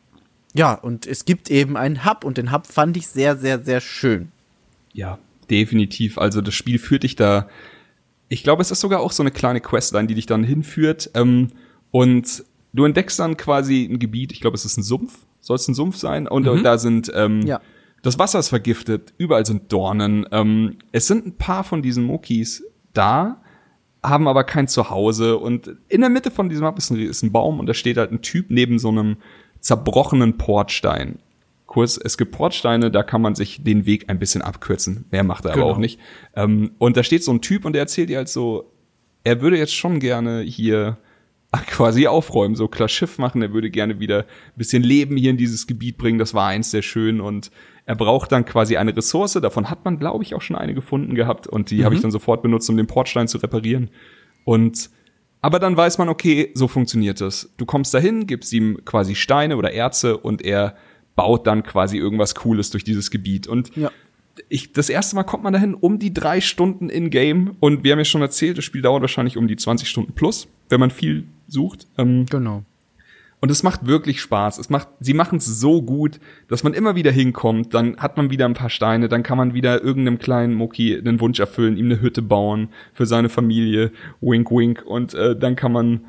[0.54, 3.82] ja, und es gibt eben einen Hub und den Hub fand ich sehr, sehr, sehr
[3.82, 4.32] schön.
[4.94, 5.20] Ja,
[5.50, 6.18] definitiv.
[6.18, 7.48] Also das Spiel führt dich da.
[8.30, 11.12] Ich glaube, es ist sogar auch so eine kleine Questline, die dich dann hinführt.
[11.14, 11.50] Ähm,
[11.92, 12.44] und
[12.74, 15.74] du entdeckst dann quasi ein Gebiet, ich glaube, es ist ein Sumpf, soll es ein
[15.74, 16.28] Sumpf sein?
[16.28, 16.64] Und, mhm.
[16.64, 17.62] da sind ähm, ja.
[18.02, 20.26] das Wasser ist vergiftet, überall sind Dornen.
[20.32, 23.42] Ähm, es sind ein paar von diesen Mokis da,
[24.04, 25.38] haben aber kein Zuhause.
[25.38, 27.98] Und in der Mitte von diesem Map ist ein, ist ein Baum und da steht
[27.98, 29.18] halt ein Typ neben so einem
[29.60, 31.20] zerbrochenen Portstein.
[31.66, 31.98] Kurs.
[31.98, 35.06] Es gibt Portsteine, da kann man sich den Weg ein bisschen abkürzen.
[35.12, 35.66] Mehr macht er genau.
[35.66, 36.00] aber auch nicht.
[36.36, 38.72] Ähm, und da steht so ein Typ und der erzählt dir halt so,
[39.24, 40.98] er würde jetzt schon gerne hier
[41.68, 43.42] quasi aufräumen, so klar Schiff machen.
[43.42, 46.20] Er würde gerne wieder ein bisschen Leben hier in dieses Gebiet bringen.
[46.20, 47.52] Das war eins sehr schön und
[47.86, 49.34] er braucht dann quasi eine Ressource.
[49.34, 51.84] Davon hat man, glaube ich, auch schon eine gefunden gehabt und die mhm.
[51.86, 53.90] habe ich dann sofort benutzt, um den Portstein zu reparieren.
[54.44, 54.90] Und
[55.42, 57.50] aber dann weiß man, okay, so funktioniert das.
[57.58, 60.76] Du kommst dahin, gibst ihm quasi Steine oder Erze und er
[61.16, 63.48] baut dann quasi irgendwas Cooles durch dieses Gebiet.
[63.48, 63.92] Und ja.
[64.50, 67.92] ich, das erste Mal kommt man dahin um die drei Stunden in Game und wir
[67.92, 70.92] haben ja schon erzählt, das Spiel dauert wahrscheinlich um die 20 Stunden plus, wenn man
[70.92, 71.88] viel sucht.
[71.98, 72.64] Ähm, genau.
[73.40, 74.58] Und es macht wirklich Spaß.
[74.58, 78.32] Es macht, sie machen es so gut, dass man immer wieder hinkommt, dann hat man
[78.32, 81.86] wieder ein paar Steine, dann kann man wieder irgendeinem kleinen Mucki einen Wunsch erfüllen, ihm
[81.86, 86.06] eine Hütte bauen für seine Familie, wink wink, und äh, dann kann man,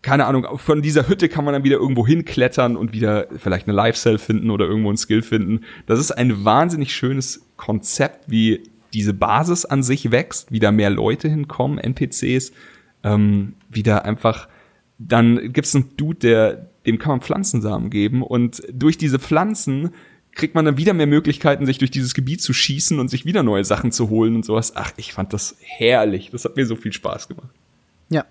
[0.00, 3.76] keine Ahnung, von dieser Hütte kann man dann wieder irgendwo hinklettern und wieder vielleicht eine
[3.76, 5.60] Life-Cell finden oder irgendwo ein Skill finden.
[5.86, 8.62] Das ist ein wahnsinnig schönes Konzept, wie
[8.94, 12.52] diese Basis an sich wächst, wieder mehr Leute hinkommen, NPCs,
[13.02, 14.48] ähm, wieder einfach
[14.98, 19.90] dann gibt's einen Dude, der, dem kann man Pflanzensamen geben und durch diese Pflanzen
[20.34, 23.42] kriegt man dann wieder mehr Möglichkeiten, sich durch dieses Gebiet zu schießen und sich wieder
[23.42, 24.72] neue Sachen zu holen und sowas.
[24.74, 26.30] Ach, ich fand das herrlich.
[26.32, 27.50] Das hat mir so viel Spaß gemacht.
[28.08, 28.24] Ja,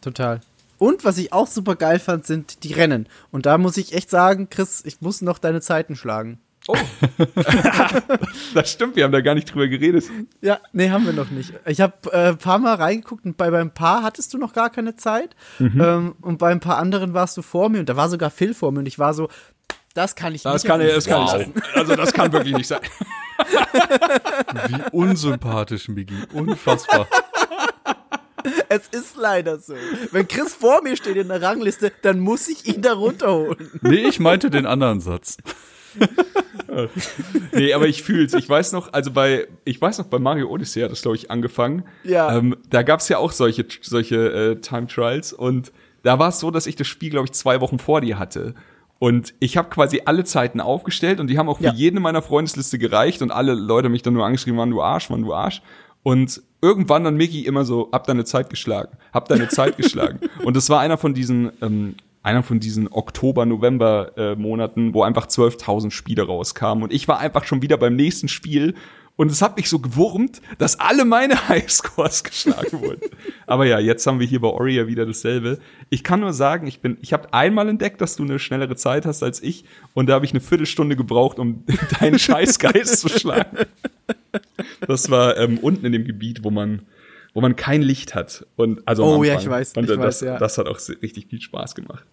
[0.00, 0.40] total.
[0.78, 3.06] Und was ich auch super geil fand, sind die Rennen.
[3.30, 6.40] Und da muss ich echt sagen, Chris, ich muss noch deine Zeiten schlagen.
[6.68, 6.76] Oh.
[8.54, 10.04] das stimmt, wir haben da gar nicht drüber geredet.
[10.40, 11.52] Ja, nee, haben wir noch nicht.
[11.66, 14.70] Ich habe äh, ein paar Mal reingeguckt und bei beim paar hattest du noch gar
[14.70, 15.34] keine Zeit.
[15.58, 15.80] Mhm.
[15.80, 18.54] Ähm, und bei ein paar anderen warst du vor mir und da war sogar Phil
[18.54, 19.28] vor mir und ich war so,
[19.94, 20.70] das kann ich das nicht.
[20.70, 21.36] Kann, das kann wow.
[21.36, 21.62] nicht sein.
[21.74, 22.80] Also das kann wirklich nicht sein.
[24.68, 26.14] Wie unsympathisch, Migi.
[26.32, 27.08] Unfassbar.
[28.68, 29.74] Es ist leider so.
[30.10, 33.70] Wenn Chris vor mir steht in der Rangliste, dann muss ich ihn da runterholen.
[33.82, 35.36] Nee, ich meinte den anderen Satz.
[37.52, 38.34] nee, aber ich fühl's.
[38.34, 41.30] Ich weiß noch, also bei, ich weiß noch, bei Mario Odyssey hat das, glaube ich,
[41.30, 41.84] angefangen.
[42.04, 42.36] Ja.
[42.36, 45.72] Ähm, da gab's ja auch solche, solche äh, Time Trials und
[46.02, 48.54] da war es so, dass ich das Spiel, glaube ich, zwei Wochen vor dir hatte.
[48.98, 51.72] Und ich habe quasi alle Zeiten aufgestellt und die haben auch für ja.
[51.72, 55.10] jeden in meiner Freundesliste gereicht und alle Leute mich dann nur angeschrieben, Mann, du Arsch,
[55.10, 55.60] Mann, du Arsch.
[56.04, 60.20] Und irgendwann dann Mickey immer so, hab deine Zeit geschlagen, hab deine Zeit geschlagen.
[60.44, 65.90] Und das war einer von diesen ähm, einer von diesen Oktober-November-Monaten, äh, wo einfach 12.000
[65.90, 66.84] Spiele rauskamen.
[66.84, 68.74] Und ich war einfach schon wieder beim nächsten Spiel
[69.16, 73.02] und es hat mich so gewurmt, dass alle meine Highscores geschlagen wurden.
[73.46, 75.58] Aber ja, jetzt haben wir hier bei Ori ja wieder dasselbe.
[75.90, 79.04] Ich kann nur sagen, ich bin, ich habe einmal entdeckt, dass du eine schnellere Zeit
[79.04, 79.64] hast als ich,
[79.94, 81.64] und da habe ich eine Viertelstunde gebraucht, um
[82.00, 83.58] deinen Scheißgeist zu schlagen.
[84.86, 86.82] Das war ähm, unten in dem Gebiet, wo man
[87.34, 88.46] wo man kein Licht hat.
[88.56, 89.72] Und also oh ja, ich weiß.
[89.76, 90.38] Und ich das, weiß, ja.
[90.38, 92.04] das hat auch richtig viel Spaß gemacht.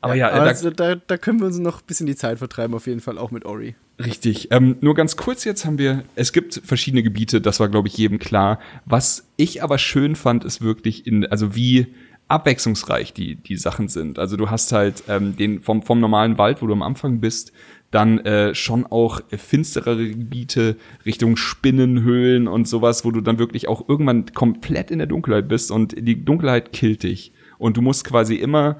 [0.00, 2.74] Aber ja, ja also da, da, können wir uns noch ein bisschen die Zeit vertreiben,
[2.74, 3.74] auf jeden Fall auch mit Ori.
[4.02, 4.50] Richtig.
[4.50, 7.96] Ähm, nur ganz kurz jetzt haben wir, es gibt verschiedene Gebiete, das war, glaube ich,
[7.98, 8.58] jedem klar.
[8.86, 11.94] Was ich aber schön fand, ist wirklich in, also wie
[12.28, 14.18] abwechslungsreich die, die Sachen sind.
[14.18, 17.52] Also du hast halt ähm, den vom, vom normalen Wald, wo du am Anfang bist,
[17.90, 23.88] dann äh, schon auch finsterere Gebiete Richtung Spinnenhöhlen und sowas, wo du dann wirklich auch
[23.88, 27.32] irgendwann komplett in der Dunkelheit bist und die Dunkelheit killt dich.
[27.58, 28.78] Und du musst quasi immer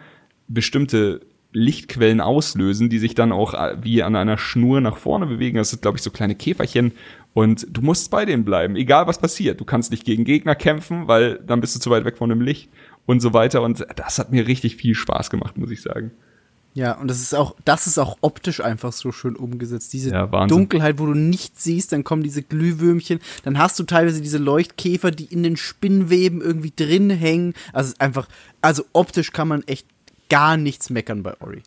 [0.50, 1.20] bestimmte
[1.52, 5.56] Lichtquellen auslösen, die sich dann auch äh, wie an einer Schnur nach vorne bewegen.
[5.56, 6.92] Das sind, glaube ich, so kleine Käferchen.
[7.32, 9.60] Und du musst bei denen bleiben, egal was passiert.
[9.60, 12.40] Du kannst nicht gegen Gegner kämpfen, weil dann bist du zu weit weg von dem
[12.40, 12.70] Licht
[13.06, 13.62] und so weiter.
[13.62, 16.12] Und das hat mir richtig viel Spaß gemacht, muss ich sagen.
[16.72, 19.92] Ja, und das ist auch, das ist auch optisch einfach so schön umgesetzt.
[19.92, 24.20] Diese ja, Dunkelheit, wo du nichts siehst, dann kommen diese Glühwürmchen, dann hast du teilweise
[24.20, 27.54] diese Leuchtkäfer, die in den Spinnweben irgendwie drin hängen.
[27.72, 28.28] Also einfach,
[28.60, 29.88] also optisch kann man echt
[30.30, 31.62] gar nichts meckern bei Ori.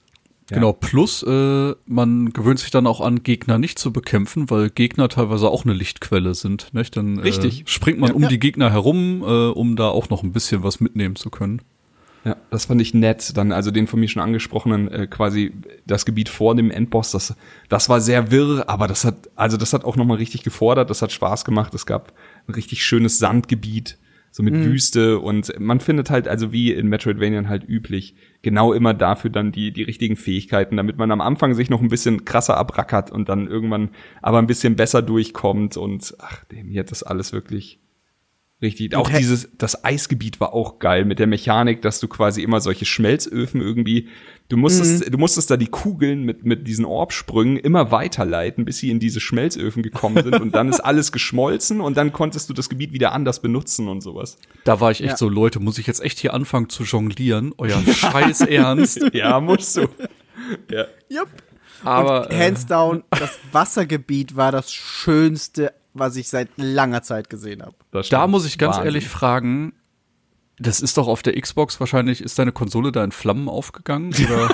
[0.49, 0.55] Ja.
[0.55, 5.07] Genau, plus äh, man gewöhnt sich dann auch an, Gegner nicht zu bekämpfen, weil Gegner
[5.07, 6.73] teilweise auch eine Lichtquelle sind.
[6.73, 6.97] Nicht?
[6.97, 8.27] Dann äh, springt man ja, um ja.
[8.27, 11.61] die Gegner herum, äh, um da auch noch ein bisschen was mitnehmen zu können.
[12.25, 13.35] Ja, das fand ich nett.
[13.35, 15.53] Dann also den von mir schon angesprochenen äh, quasi
[15.85, 17.35] das Gebiet vor dem Endboss, das
[17.67, 20.89] das war sehr wirr, aber das hat also das hat auch noch mal richtig gefordert,
[20.89, 21.73] das hat Spaß gemacht.
[21.73, 22.13] Es gab
[22.47, 23.97] ein richtig schönes Sandgebiet,
[24.33, 24.65] so mit mhm.
[24.65, 29.51] Wüste und man findet halt also wie in Metroidvania halt üblich genau immer dafür dann
[29.51, 33.29] die die richtigen Fähigkeiten, damit man am Anfang sich noch ein bisschen krasser abrackert und
[33.29, 33.91] dann irgendwann
[34.23, 37.79] aber ein bisschen besser durchkommt und ach, dem hier hat das alles wirklich
[38.61, 38.95] Richtig.
[38.95, 42.85] Auch dieses, das Eisgebiet war auch geil mit der Mechanik, dass du quasi immer solche
[42.85, 44.07] Schmelzöfen irgendwie,
[44.47, 45.11] du musstest, mhm.
[45.11, 49.19] du musstest da die Kugeln mit, mit diesen Orbsprüngen immer weiterleiten, bis sie in diese
[49.19, 53.11] Schmelzöfen gekommen sind und dann ist alles geschmolzen und dann konntest du das Gebiet wieder
[53.11, 54.37] anders benutzen und sowas.
[54.63, 55.17] Da war ich echt ja.
[55.17, 57.53] so, Leute, muss ich jetzt echt hier anfangen zu jonglieren?
[57.57, 59.01] Euer Scheiß Ernst?
[59.11, 59.89] ja, musst du.
[60.71, 60.85] Ja.
[61.11, 61.27] Yep.
[61.83, 67.63] Aber und hands down, das Wassergebiet war das schönste, was ich seit langer Zeit gesehen
[67.63, 67.75] habe.
[68.09, 68.85] Da muss ich ganz Wahnsinn.
[68.85, 69.73] ehrlich fragen,
[70.57, 74.13] das ist doch auf der Xbox wahrscheinlich, ist deine Konsole da in Flammen aufgegangen?
[74.13, 74.49] Oder?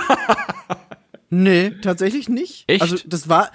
[1.29, 2.65] nee, tatsächlich nicht.
[2.67, 2.81] Echt?
[2.81, 3.51] Also das war,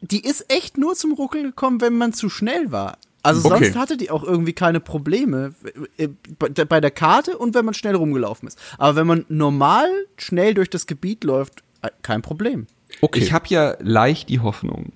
[0.00, 2.98] die ist echt nur zum Ruckeln gekommen, wenn man zu schnell war.
[3.22, 3.78] Also sonst okay.
[3.78, 5.54] hatte die auch irgendwie keine Probleme
[5.96, 8.58] äh, bei der Karte und wenn man schnell rumgelaufen ist.
[8.78, 12.66] Aber wenn man normal schnell durch das Gebiet läuft, äh, kein Problem.
[13.00, 13.20] Okay.
[13.20, 14.92] Ich habe ja leicht die Hoffnung,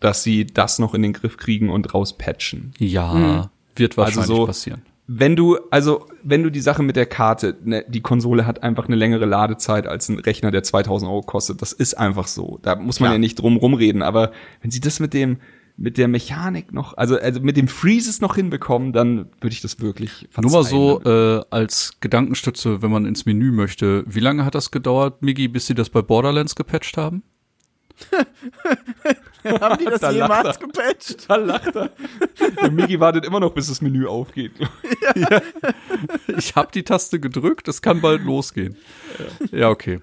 [0.00, 2.72] dass sie das noch in den Griff kriegen und rauspatchen.
[2.78, 3.44] Ja, mhm.
[3.76, 4.82] wird wahrscheinlich also so, passieren.
[5.12, 8.86] Wenn du, also, wenn du die Sache mit der Karte, ne, die Konsole hat einfach
[8.86, 11.60] eine längere Ladezeit als ein Rechner, der 2000 Euro kostet.
[11.62, 12.60] Das ist einfach so.
[12.62, 13.14] Da muss man Klar.
[13.14, 14.02] ja nicht drum rumreden.
[14.02, 14.30] Aber
[14.62, 15.38] wenn sie das mit dem,
[15.76, 19.80] mit der Mechanik noch, also, also mit dem Freezes noch hinbekommen, dann würde ich das
[19.80, 20.42] wirklich verzeihen.
[20.42, 24.04] Nur mal so äh, als Gedankenstütze, wenn man ins Menü möchte.
[24.06, 27.24] Wie lange hat das gedauert, Migi, bis sie das bei Borderlands gepatcht haben?
[29.60, 31.28] haben die das da jemals gepatcht?
[31.28, 31.90] Da lacht er.
[32.60, 34.52] Der Migi wartet immer noch, bis das Menü aufgeht.
[34.58, 35.28] Ja.
[35.30, 35.42] ja.
[36.38, 38.76] Ich habe die Taste gedrückt, es kann bald losgehen.
[39.50, 40.00] Ja, ja okay.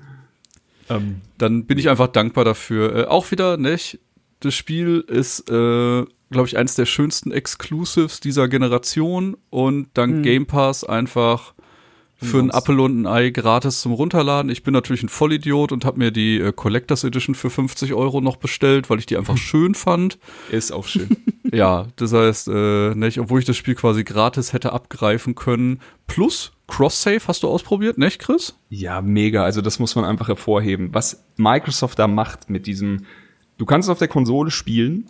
[0.89, 2.95] Ähm, Dann bin ich einfach dankbar dafür.
[2.95, 3.99] Äh, auch wieder, nicht?
[4.39, 10.23] das Spiel ist, äh, glaube ich, eines der schönsten Exclusives dieser Generation und dank mhm.
[10.23, 11.53] Game Pass einfach
[12.19, 14.51] für ein Apple und ein Ei gratis zum Runterladen.
[14.51, 18.21] Ich bin natürlich ein Vollidiot und habe mir die äh, Collectors Edition für 50 Euro
[18.21, 20.17] noch bestellt, weil ich die einfach schön fand.
[20.49, 21.17] Ist auch schön.
[21.51, 25.79] ja, das heißt, äh, nicht, obwohl ich das Spiel quasi gratis hätte abgreifen können.
[26.07, 28.57] Plus Cross-Save hast du ausprobiert, nicht, Chris?
[28.69, 29.43] Ja, mega.
[29.43, 30.89] Also das muss man einfach hervorheben.
[30.93, 33.05] Was Microsoft da macht mit diesem
[33.57, 35.09] Du kannst es auf der Konsole spielen.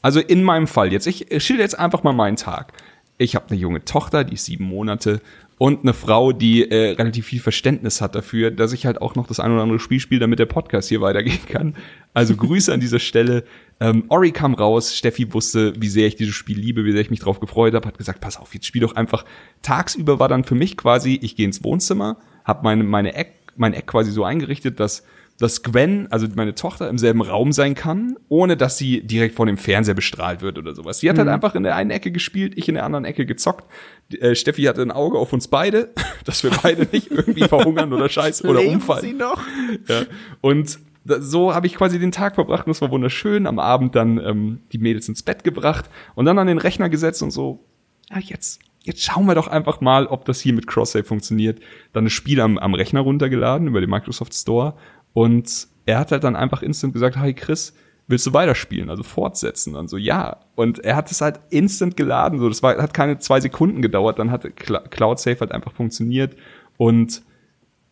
[0.00, 1.06] Also in meinem Fall jetzt.
[1.06, 2.72] Ich schilder jetzt einfach mal meinen Tag.
[3.18, 5.20] Ich habe eine junge Tochter, die ist sieben Monate
[5.62, 9.28] und eine Frau, die äh, relativ viel Verständnis hat dafür, dass ich halt auch noch
[9.28, 11.76] das ein oder andere Spiel spiele, damit der Podcast hier weitergehen kann.
[12.14, 13.44] Also Grüße an dieser Stelle.
[13.78, 17.10] Ähm, Ori kam raus, Steffi wusste, wie sehr ich dieses Spiel liebe, wie sehr ich
[17.10, 19.24] mich drauf gefreut habe, hat gesagt, pass auf, jetzt spiel doch einfach.
[19.62, 23.72] Tagsüber war dann für mich quasi, ich gehe ins Wohnzimmer, habe meine, meine Eck, mein
[23.72, 25.04] Eck quasi so eingerichtet, dass
[25.38, 29.46] dass Gwen, also meine Tochter, im selben Raum sein kann, ohne dass sie direkt vor
[29.46, 31.00] dem Fernseher bestrahlt wird oder sowas.
[31.00, 31.30] Sie hat halt mhm.
[31.30, 33.64] halt einfach in der einen Ecke gespielt, ich in der anderen Ecke gezockt.
[34.12, 35.90] Äh, Steffi hatte ein Auge auf uns beide,
[36.24, 39.02] dass wir beide nicht irgendwie verhungern oder scheiße oder Leben umfallen.
[39.02, 39.42] Sie noch?
[39.88, 40.02] Ja.
[40.40, 43.46] Und so habe ich quasi den Tag verbracht und es war wunderschön.
[43.46, 47.22] Am Abend dann ähm, die Mädels ins Bett gebracht und dann an den Rechner gesetzt
[47.22, 47.64] und so,
[48.10, 51.60] ja, jetzt, jetzt schauen wir doch einfach mal, ob das hier mit Cross-Save funktioniert.
[51.92, 54.74] Dann ein Spiel am, am Rechner runtergeladen über den Microsoft Store
[55.12, 57.74] und er hat halt dann einfach instant gesagt, hey Chris,
[58.08, 59.74] willst du weiterspielen, also fortsetzen?
[59.74, 60.40] Und so, ja.
[60.54, 64.18] Und er hat es halt instant geladen, so, das war, hat keine zwei Sekunden gedauert,
[64.18, 66.36] dann hat Cloud Safe halt einfach funktioniert
[66.76, 67.22] und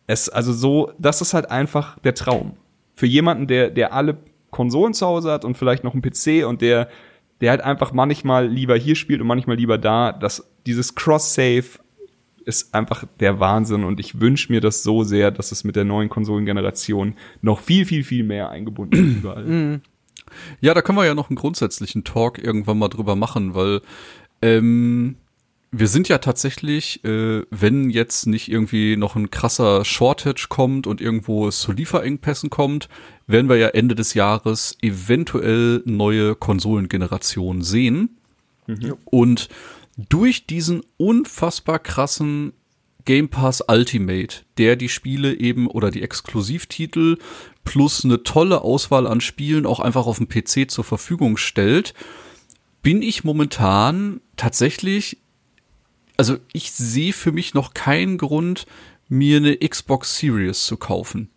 [0.06, 2.56] es, also so, das ist halt einfach der Traum.
[2.94, 4.18] Für jemanden, der, der alle
[4.50, 6.88] Konsolen zu Hause hat und vielleicht noch einen PC und der,
[7.40, 11.78] der halt einfach manchmal lieber hier spielt und manchmal lieber da, dass dieses Cross-Save
[12.50, 15.84] ist einfach der Wahnsinn und ich wünsche mir das so sehr, dass es mit der
[15.84, 19.44] neuen Konsolengeneration noch viel, viel, viel mehr eingebunden ist überall.
[19.50, 19.80] Mhm.
[20.60, 23.80] Ja, da können wir ja noch einen grundsätzlichen Talk irgendwann mal drüber machen, weil
[24.42, 25.16] ähm,
[25.72, 31.00] wir sind ja tatsächlich, äh, wenn jetzt nicht irgendwie noch ein krasser Shortage kommt und
[31.00, 32.88] irgendwo es zu Lieferengpässen kommt,
[33.26, 38.18] werden wir ja Ende des Jahres eventuell neue Konsolengenerationen sehen.
[38.66, 38.96] Mhm.
[39.04, 39.48] Und
[40.08, 42.52] durch diesen unfassbar krassen
[43.04, 47.18] Game Pass Ultimate, der die Spiele eben oder die Exklusivtitel
[47.64, 51.94] plus eine tolle Auswahl an Spielen auch einfach auf dem PC zur Verfügung stellt,
[52.82, 55.18] bin ich momentan tatsächlich,
[56.16, 58.66] also ich sehe für mich noch keinen Grund,
[59.08, 61.30] mir eine Xbox Series zu kaufen.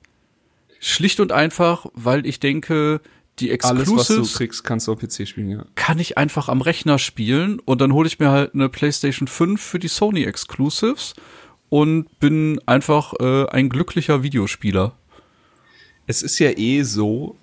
[0.79, 3.01] Schlicht und einfach, weil ich denke,
[3.39, 5.65] die Exclusives Alles, was du kriegst, kannst du auf PC spielen, ja.
[5.75, 9.61] Kann ich einfach am Rechner spielen und dann hole ich mir halt eine PlayStation 5
[9.61, 11.13] für die Sony Exclusives
[11.69, 14.95] und bin einfach äh, ein glücklicher Videospieler.
[16.05, 17.37] Es ist ja eh so,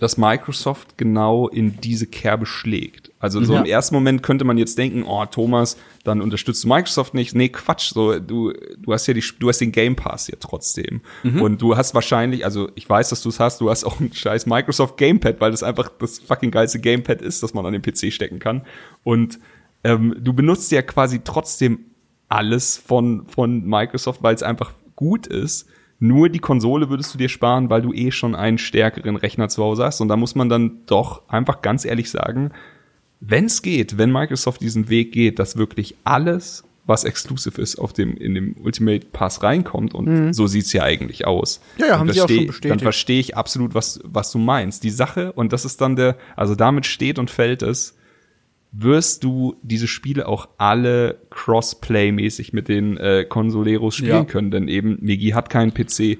[0.00, 3.10] dass Microsoft genau in diese Kerbe schlägt.
[3.18, 3.60] Also so ja.
[3.60, 7.34] im ersten Moment könnte man jetzt denken, oh Thomas, dann unterstützt du Microsoft nicht.
[7.34, 11.00] Nee, Quatsch, so du du hast ja die du hast den Game Pass ja trotzdem
[11.22, 11.40] mhm.
[11.40, 14.12] und du hast wahrscheinlich, also ich weiß, dass du es hast, du hast auch ein
[14.12, 17.82] scheiß Microsoft Gamepad, weil das einfach das fucking geilste Gamepad ist, das man an den
[17.82, 18.62] PC stecken kann
[19.02, 19.38] und
[19.84, 21.80] ähm, du benutzt ja quasi trotzdem
[22.28, 25.66] alles von von Microsoft, weil es einfach gut ist.
[25.98, 29.62] Nur die Konsole würdest du dir sparen, weil du eh schon einen stärkeren Rechner zu
[29.62, 30.00] Hause hast.
[30.00, 32.50] Und da muss man dann doch einfach ganz ehrlich sagen,
[33.20, 37.92] wenn es geht, wenn Microsoft diesen Weg geht, dass wirklich alles was exclusive ist, auf
[37.92, 39.94] dem, in dem Ultimate Pass reinkommt.
[39.94, 40.32] Und mhm.
[40.32, 41.60] so sieht's ja eigentlich aus.
[41.78, 42.70] Ja, ja, haben sie auch schon bestätigt.
[42.70, 44.84] Dann verstehe ich absolut, was, was du meinst.
[44.84, 47.96] Die Sache, und das ist dann der, also damit steht und fällt es,
[48.76, 54.24] wirst du diese Spiele auch alle Crossplay-mäßig mit den äh, Consoleros spielen ja.
[54.24, 56.18] können, denn eben Megi hat keinen PC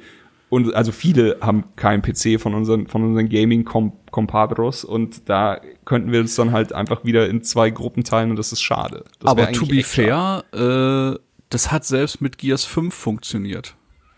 [0.50, 6.12] und also viele haben keinen PC von unseren von unseren Gaming Compadros und da könnten
[6.12, 9.04] wir uns dann halt einfach wieder in zwei Gruppen teilen und das ist schade.
[9.18, 13.74] Das Aber to be fair, äh, das hat selbst mit Gears 5 funktioniert.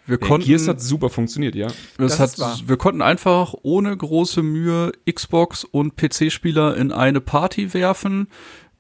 [0.07, 1.69] Wir ja, konnten, Gears hat super funktioniert, ja.
[1.99, 7.75] Das das hat, wir konnten einfach ohne große Mühe Xbox und PC-Spieler in eine Party
[7.75, 8.29] werfen.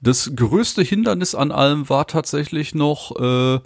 [0.00, 3.60] Das größte Hindernis an allem war tatsächlich noch äh,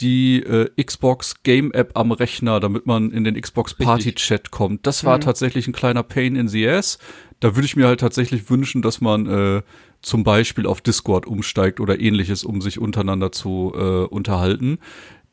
[0.00, 4.86] die äh, Xbox Game App am Rechner, damit man in den Xbox Party Chat kommt.
[4.86, 5.22] Das war mhm.
[5.22, 6.98] tatsächlich ein kleiner Pain in the ass.
[7.40, 9.62] Da würde ich mir halt tatsächlich wünschen, dass man äh,
[10.02, 14.78] zum Beispiel auf Discord umsteigt oder ähnliches, um sich untereinander zu äh, unterhalten.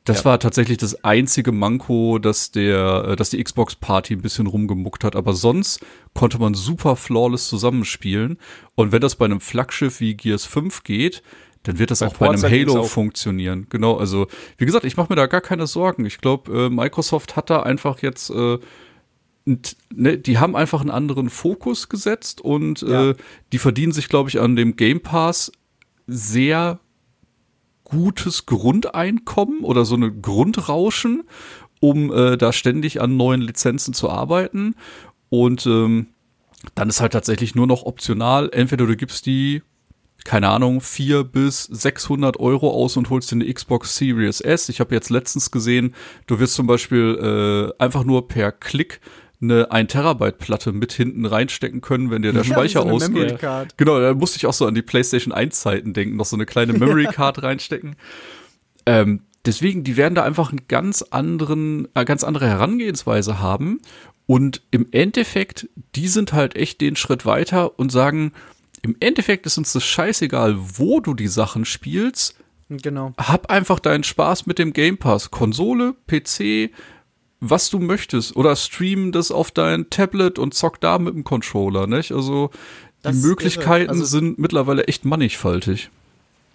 [0.10, 0.26] Das ja.
[0.26, 5.04] war tatsächlich das einzige Manko, dass der, äh, dass die Xbox Party ein bisschen rumgemuckt
[5.04, 5.16] hat.
[5.16, 5.86] Aber sonst
[6.16, 8.40] konnte man super flawless zusammenspielen.
[8.74, 11.22] Und wenn das bei einem Flaggschiff wie Gears 5 geht,
[11.62, 13.68] dann wird das bei auch bei einem Halo funktionieren.
[13.70, 14.26] Genau, also
[14.58, 16.06] wie gesagt, ich mache mir da gar keine Sorgen.
[16.06, 18.58] Ich glaube, äh, Microsoft hat da einfach jetzt äh,
[19.46, 23.12] ne, die haben einfach einen anderen Fokus gesetzt und ja.
[23.12, 23.16] äh,
[23.52, 25.52] die verdienen sich, glaube ich, an dem Game Pass
[26.08, 26.80] sehr
[27.90, 31.24] gutes Grundeinkommen oder so eine Grundrauschen,
[31.80, 34.76] um äh, da ständig an neuen Lizenzen zu arbeiten.
[35.30, 36.08] Und ähm,
[36.76, 39.64] dann ist halt tatsächlich nur noch optional, entweder du gibst die,
[40.26, 44.70] keine Ahnung, vier bis 600 Euro aus und holst dir eine Xbox Series S.
[44.70, 45.96] Ich habe jetzt letztens gesehen,
[46.28, 49.00] du wirst zum Beispiel äh, einfach nur per Klick
[49.42, 53.40] eine 1 Terabyte Platte mit hinten reinstecken können, wenn dir der ja, Speicher so ausgeht.
[53.78, 56.46] Genau, da musste ich auch so an die PlayStation 1 Zeiten denken, noch so eine
[56.46, 57.96] kleine Memory Card reinstecken.
[58.86, 63.80] Ähm, deswegen, die werden da einfach einen ganz anderen, äh, ganz andere Herangehensweise haben.
[64.26, 68.34] Und im Endeffekt, die sind halt echt den Schritt weiter und sagen,
[68.82, 72.36] im Endeffekt ist uns das scheißegal, wo du die Sachen spielst.
[72.70, 73.14] Genau.
[73.18, 75.32] Hab einfach deinen Spaß mit dem Game Pass.
[75.32, 76.70] Konsole, PC,
[77.40, 81.88] was du möchtest oder stream das auf dein Tablet und zock da mit dem Controller,
[81.88, 82.12] nicht?
[82.12, 82.52] Also
[83.06, 85.90] die Möglichkeiten also, sind mittlerweile echt mannigfaltig.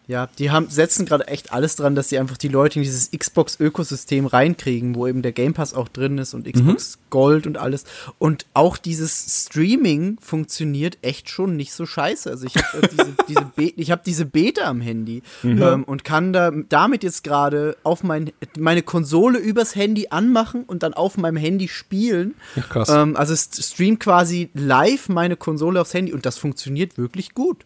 [0.06, 3.10] Ja, die haben, setzen gerade echt alles dran, dass sie einfach die Leute in dieses
[3.10, 7.00] Xbox-Ökosystem reinkriegen, wo eben der Game Pass auch drin ist und Xbox mhm.
[7.08, 7.84] Gold und alles.
[8.18, 12.28] Und auch dieses Streaming funktioniert echt schon nicht so scheiße.
[12.28, 15.62] Also ich habe diese, diese, Be ich hab diese Beta am Handy mhm.
[15.62, 20.82] ähm, und kann da damit jetzt gerade auf mein, meine Konsole übers Handy anmachen und
[20.82, 22.34] dann auf meinem Handy spielen.
[22.56, 22.90] Ja, krass.
[22.90, 27.64] Ähm, also es streamt quasi live meine Konsole aufs Handy und das funktioniert wirklich gut.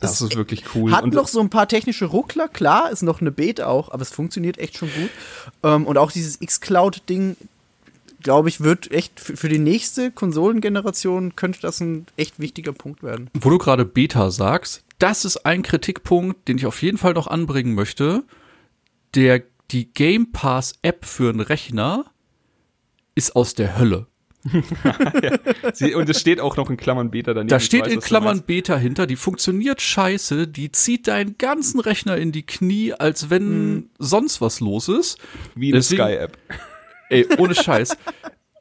[0.00, 0.92] Das ist wirklich cool.
[0.92, 4.02] Hat und noch so ein paar technische Ruckler, klar, ist noch eine Beta auch, aber
[4.02, 5.10] es funktioniert echt schon gut.
[5.62, 7.36] Ähm, und auch dieses X-Cloud-Ding,
[8.22, 13.30] glaube ich, wird echt für die nächste Konsolengeneration könnte das ein echt wichtiger Punkt werden.
[13.34, 17.26] Wo du gerade Beta sagst, das ist ein Kritikpunkt, den ich auf jeden Fall noch
[17.26, 18.24] anbringen möchte.
[19.14, 22.06] Der, die Game Pass App für einen Rechner
[23.14, 24.06] ist aus der Hölle.
[25.22, 25.96] Ja.
[25.96, 27.48] und es steht auch noch in Klammern Beta daneben.
[27.48, 32.16] Da steht weiß, in Klammern Beta hinter, die funktioniert scheiße, die zieht deinen ganzen Rechner
[32.16, 33.90] in die Knie, als wenn hm.
[33.98, 35.18] sonst was los ist.
[35.54, 36.36] Wie eine Sky-App.
[37.08, 37.96] Ey, ohne Scheiß.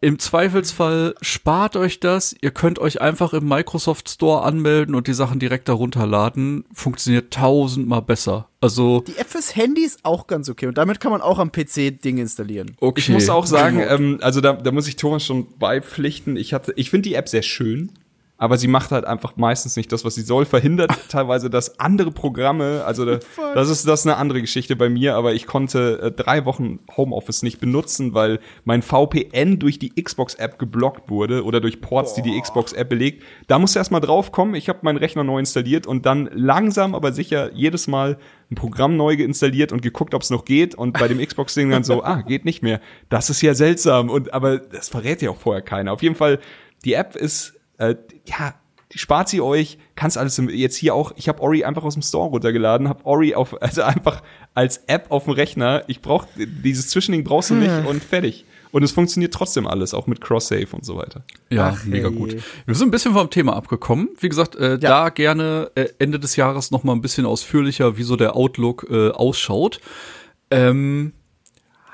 [0.06, 2.36] Im Zweifelsfall spart euch das.
[2.40, 6.64] Ihr könnt euch einfach im Microsoft Store anmelden und die Sachen direkt darunter laden.
[6.72, 8.48] Funktioniert tausendmal besser.
[8.62, 11.52] Also die App fürs Handy ist auch ganz okay und damit kann man auch am
[11.52, 12.78] PC Dinge installieren.
[12.80, 13.00] Okay.
[13.00, 16.38] Ich muss auch sagen, ähm, also da, da muss ich Thomas schon beipflichten.
[16.38, 17.92] Ich hatte, ich finde die App sehr schön
[18.38, 22.12] aber sie macht halt einfach meistens nicht das, was sie soll, verhindert teilweise, dass andere
[22.12, 23.20] Programme, also da,
[23.54, 26.80] das ist das ist eine andere Geschichte bei mir, aber ich konnte äh, drei Wochen
[26.98, 32.24] Homeoffice nicht benutzen, weil mein VPN durch die Xbox-App geblockt wurde oder durch Ports, Boah.
[32.24, 33.24] die die Xbox-App belegt.
[33.48, 34.56] Da musst du erstmal drauf kommen.
[34.56, 38.18] Ich habe meinen Rechner neu installiert und dann langsam, aber sicher jedes Mal
[38.52, 41.84] ein Programm neu installiert und geguckt, ob es noch geht und bei dem Xbox-Ding dann
[41.84, 42.82] so, ah, geht nicht mehr.
[43.10, 45.94] Das ist ja seltsam und aber das verrät ja auch vorher keiner.
[45.94, 46.40] Auf jeden Fall,
[46.84, 47.96] die App ist äh,
[48.26, 48.56] ja,
[48.94, 52.30] spart sie euch, kannst alles jetzt hier auch, ich habe Ori einfach aus dem Store
[52.30, 54.22] runtergeladen, habe Ori auf, also einfach
[54.54, 55.84] als App auf dem Rechner.
[55.88, 57.88] Ich brauch dieses Zwischending brauchst du nicht hm.
[57.88, 58.46] und fertig.
[58.72, 61.24] Und es funktioniert trotzdem alles, auch mit Cross-Save und so weiter.
[61.50, 62.36] Ja, Ach, mega gut.
[62.66, 64.10] Wir sind ein bisschen vom Thema abgekommen.
[64.20, 64.78] Wie gesagt, äh, ja.
[64.78, 68.86] da gerne äh, Ende des Jahres noch mal ein bisschen ausführlicher, wie so der Outlook
[68.90, 69.80] äh, ausschaut.
[70.52, 71.14] Ähm,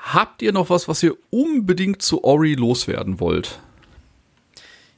[0.00, 3.60] habt ihr noch was, was ihr unbedingt zu Ori loswerden wollt?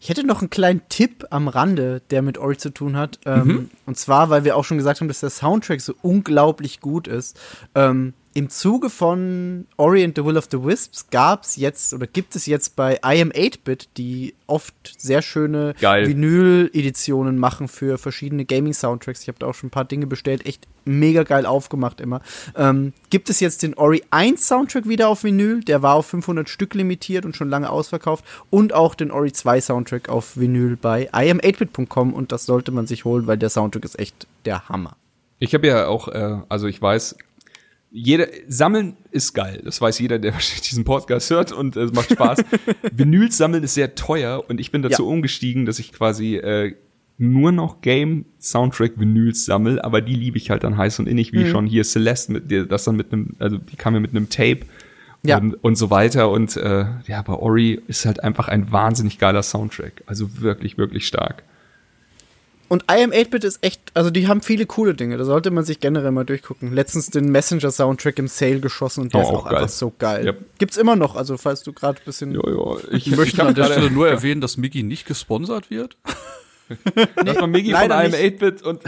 [0.04, 3.20] Ich hätte noch einen kleinen Tipp am Rande, der mit Ori zu tun hat.
[3.24, 3.70] Ähm, mhm.
[3.86, 7.40] Und zwar, weil wir auch schon gesagt haben, dass der Soundtrack so unglaublich gut ist.
[7.74, 12.08] Ähm, im Zuge von Ori and the Will of the Wisps gab es jetzt oder
[12.08, 18.44] gibt es jetzt bei I Am 8-Bit, die oft sehr schöne Vinyl-Editionen machen für verschiedene
[18.44, 19.22] Gaming-Soundtracks.
[19.22, 22.22] Ich habe da auch schon ein paar Dinge bestellt, echt mega geil aufgemacht immer.
[22.56, 26.48] Ähm, gibt es jetzt den Ori 1 Soundtrack wieder auf Vinyl, der war auf 500
[26.48, 31.08] Stück limitiert und schon lange ausverkauft und auch den Ori 2 Soundtrack auf Vinyl bei
[31.12, 34.96] iam8bit.com und das sollte man sich holen, weil der Soundtrack ist echt der Hammer.
[35.38, 37.16] Ich habe ja auch, äh, also ich weiß,
[37.96, 39.62] jeder, sammeln ist geil.
[39.64, 40.32] Das weiß jeder, der
[40.68, 42.44] diesen Podcast hört und es äh, macht Spaß.
[42.92, 45.08] Vinyls sammeln ist sehr teuer und ich bin dazu ja.
[45.08, 46.74] umgestiegen, dass ich quasi äh,
[47.18, 51.32] nur noch Game Soundtrack Vinyls sammel, aber die liebe ich halt dann heiß und innig,
[51.32, 51.50] wie mhm.
[51.50, 54.28] schon hier Celeste mit dir, das dann mit einem, also die kam ja mit einem
[54.28, 54.62] Tape
[55.22, 55.38] ja.
[55.38, 59.44] und, und so weiter und äh, ja, bei Ori ist halt einfach ein wahnsinnig geiler
[59.44, 61.44] Soundtrack, also wirklich, wirklich stark.
[62.68, 65.64] Und I Am 8-Bit ist echt, also die haben viele coole Dinge, da sollte man
[65.64, 66.72] sich generell mal durchgucken.
[66.72, 70.26] Letztens den Messenger-Soundtrack im Sale geschossen und der oh, ist auch, auch einfach so geil.
[70.26, 70.58] Yep.
[70.58, 72.32] Gibt's immer noch, also falls du gerade ein bisschen.
[72.32, 72.80] Jo, jo.
[72.90, 75.96] Ich, ich möchte an der Stelle nur erwähnen, dass Miggy nicht gesponsert wird.
[76.94, 78.82] nee, das war Miggy von I Am 8-Bit und.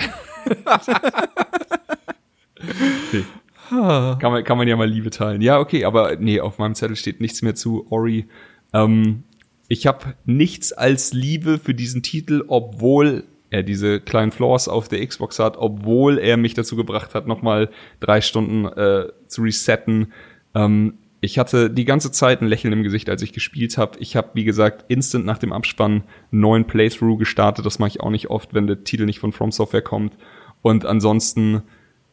[3.12, 3.24] nee.
[3.68, 5.40] Kann man, kann man ja mal Liebe teilen.
[5.40, 8.26] Ja, okay, aber nee, auf meinem Zettel steht nichts mehr zu Ori.
[8.72, 9.24] Ähm,
[9.66, 15.04] ich habe nichts als Liebe für diesen Titel, obwohl er diese kleinen Flaws auf der
[15.06, 17.70] Xbox hat, obwohl er mich dazu gebracht hat, nochmal
[18.00, 20.12] drei Stunden äh, zu resetten.
[20.54, 23.98] Ähm, ich hatte die ganze Zeit ein Lächeln im Gesicht, als ich gespielt habe.
[24.00, 27.64] Ich habe, wie gesagt, instant nach dem Abspann einen neuen Playthrough gestartet.
[27.64, 30.16] Das mache ich auch nicht oft, wenn der Titel nicht von From Software kommt.
[30.62, 31.62] Und ansonsten,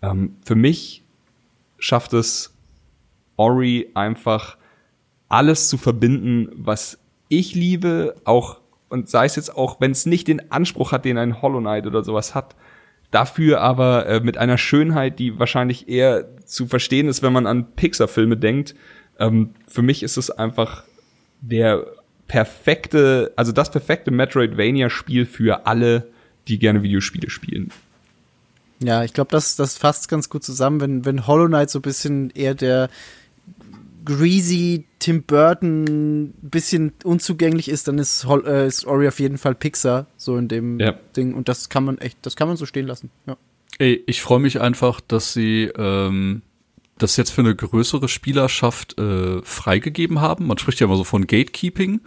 [0.01, 1.03] ähm, für mich
[1.77, 2.55] schafft es
[3.35, 4.57] Ori einfach
[5.27, 8.61] alles zu verbinden, was ich liebe, auch
[8.93, 11.87] und sei es jetzt auch, wenn es nicht den Anspruch hat, den ein Hollow Knight
[11.87, 12.55] oder sowas hat,
[13.09, 17.71] dafür aber äh, mit einer Schönheit, die wahrscheinlich eher zu verstehen ist, wenn man an
[17.75, 18.75] Pixar-Filme denkt.
[19.17, 20.83] Ähm, für mich ist es einfach
[21.41, 21.87] der
[22.27, 26.11] perfekte, also das perfekte Metroidvania-Spiel für alle,
[26.47, 27.71] die gerne Videospiele spielen.
[28.79, 31.83] Ja, ich glaube, das, das fasst ganz gut zusammen, wenn, wenn Hollow Knight so ein
[31.83, 32.89] bisschen eher der
[34.05, 40.07] greasy Tim Burton bisschen unzugänglich ist, dann ist, äh, ist Ori auf jeden Fall Pixar,
[40.17, 40.93] so in dem ja.
[41.15, 41.33] Ding.
[41.33, 43.09] Und das kann man echt, das kann man so stehen lassen.
[43.25, 43.37] Ja.
[43.79, 46.41] Ey, ich freue mich einfach, dass sie ähm,
[46.97, 50.47] das jetzt für eine größere Spielerschaft äh, freigegeben haben.
[50.47, 52.01] Man spricht ja immer so von Gatekeeping.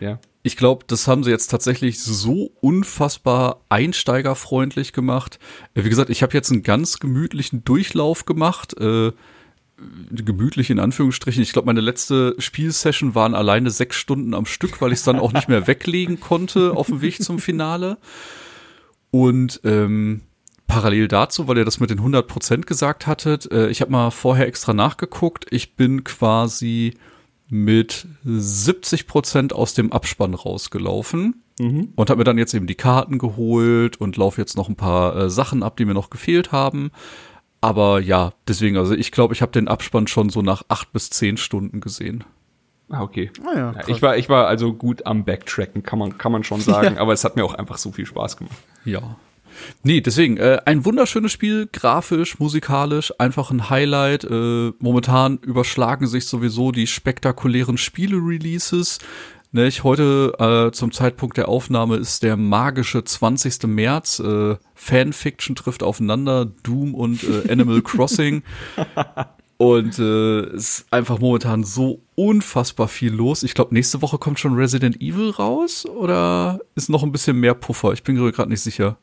[0.00, 0.18] Ja.
[0.42, 5.38] Ich glaube, das haben sie jetzt tatsächlich so unfassbar einsteigerfreundlich gemacht.
[5.74, 8.78] Äh, wie gesagt, ich habe jetzt einen ganz gemütlichen Durchlauf gemacht.
[8.80, 9.12] Äh,
[10.10, 11.42] gemütlich in Anführungsstrichen.
[11.42, 15.18] Ich glaube, meine letzte Spielsession waren alleine sechs Stunden am Stück, weil ich es dann
[15.18, 17.98] auch nicht mehr weglegen konnte auf dem Weg zum Finale.
[19.10, 20.22] Und ähm,
[20.66, 24.10] parallel dazu, weil ihr das mit den 100 Prozent gesagt hattet, äh, ich habe mal
[24.10, 25.46] vorher extra nachgeguckt.
[25.50, 26.94] Ich bin quasi
[27.48, 31.92] mit 70 Prozent aus dem Abspann rausgelaufen mhm.
[31.94, 35.14] und habe mir dann jetzt eben die Karten geholt und laufe jetzt noch ein paar
[35.16, 36.90] äh, Sachen ab, die mir noch gefehlt haben.
[37.62, 41.10] Aber ja, deswegen, also ich glaube, ich habe den Abspann schon so nach acht bis
[41.10, 42.24] zehn Stunden gesehen.
[42.90, 43.30] Ah, okay.
[43.46, 46.42] Ah, ja, ja, ich war, ich war also gut am Backtracken, kann man, kann man
[46.44, 47.00] schon sagen, ja.
[47.00, 48.56] aber es hat mir auch einfach so viel Spaß gemacht.
[48.84, 49.16] Ja.
[49.84, 54.24] Nee, deswegen, äh, ein wunderschönes Spiel, grafisch, musikalisch, einfach ein Highlight.
[54.24, 58.98] Äh, momentan überschlagen sich sowieso die spektakulären Spiele-Releases.
[59.54, 63.64] Ne, ich heute äh, zum Zeitpunkt der Aufnahme ist der magische 20.
[63.64, 64.18] März.
[64.18, 68.44] Äh, Fanfiction trifft aufeinander, Doom und äh, Animal Crossing.
[69.58, 73.42] Und äh, es ist einfach momentan so unfassbar viel los.
[73.42, 77.52] Ich glaube, nächste Woche kommt schon Resident Evil raus oder ist noch ein bisschen mehr
[77.52, 77.92] Puffer?
[77.92, 78.96] Ich bin gerade nicht sicher.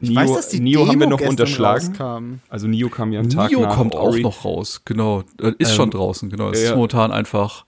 [0.00, 1.96] Ich Nio, weiß, dass die Nio Demo haben wir noch unterschlagen.
[1.96, 2.40] Rauskam.
[2.48, 4.20] Also Nio kam ja einen Tag Nio nach kommt Ori.
[4.20, 5.24] auch noch raus, genau.
[5.42, 6.50] Äh, ist ähm, schon draußen, genau.
[6.50, 7.64] Es ja, ist momentan einfach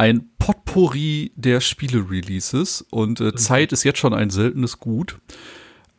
[0.00, 5.18] ein Potpourri der Spiele-Releases und äh, Zeit ist jetzt schon ein seltenes Gut.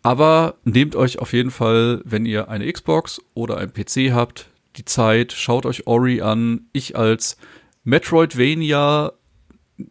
[0.02, 4.86] Aber nehmt euch auf jeden Fall, wenn ihr eine Xbox oder ein PC habt, die
[4.86, 6.62] Zeit, schaut euch Ori an.
[6.74, 7.38] Ich als
[7.84, 9.12] Metroidvania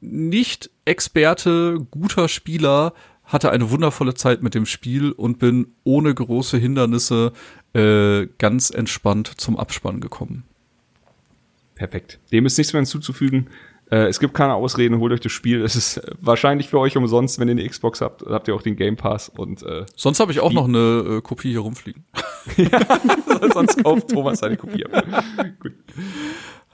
[0.00, 6.58] nicht Experte, guter Spieler hatte eine wundervolle Zeit mit dem Spiel und bin ohne große
[6.58, 7.32] Hindernisse
[7.74, 10.42] äh, ganz entspannt zum Abspann gekommen.
[11.76, 12.18] Perfekt.
[12.32, 13.46] Dem ist nichts mehr hinzuzufügen.
[13.90, 15.62] Äh, es gibt keine Ausreden, holt euch das Spiel.
[15.62, 18.24] Es ist wahrscheinlich für euch umsonst, wenn ihr eine Xbox habt.
[18.26, 21.20] Habt ihr auch den Game Pass und äh, Sonst habe ich auch noch eine äh,
[21.20, 22.04] Kopie hier rumfliegen.
[22.56, 22.80] ja,
[23.52, 24.84] sonst kauft Thomas seine Kopie.
[25.60, 25.72] Gut.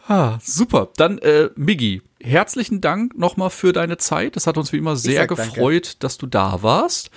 [0.08, 0.88] Ah, super.
[0.96, 4.36] Dann, äh, Miggi, herzlichen Dank nochmal für deine Zeit.
[4.36, 5.98] Es hat uns wie immer sehr gefreut, danke.
[6.00, 7.10] dass du da warst.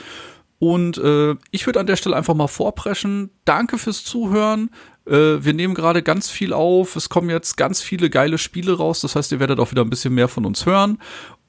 [0.59, 3.29] Und äh, ich würde an der Stelle einfach mal vorpreschen.
[3.45, 4.71] Danke fürs Zuhören.
[5.05, 6.95] Äh, wir nehmen gerade ganz viel auf.
[6.95, 9.01] Es kommen jetzt ganz viele geile Spiele raus.
[9.01, 10.99] Das heißt, ihr werdet auch wieder ein bisschen mehr von uns hören.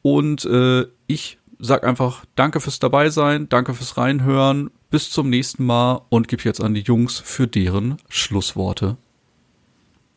[0.02, 4.70] Und äh, ich sag einfach Danke fürs dabei sein, danke fürs Reinhören.
[4.90, 8.96] Bis zum nächsten Mal und gebe jetzt an die Jungs für deren Schlussworte.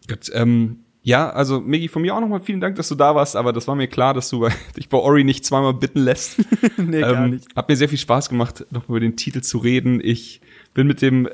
[0.07, 3.35] Gut, ähm, ja, also Migi, von mir auch nochmal vielen Dank, dass du da warst,
[3.35, 6.39] aber das war mir klar, dass du dich bei Ori nicht zweimal bitten lässt.
[6.77, 7.55] nee, gar ähm, nicht.
[7.55, 9.99] Hat mir sehr viel Spaß gemacht, noch über den Titel zu reden.
[10.01, 10.41] Ich
[10.73, 11.27] bin mit dem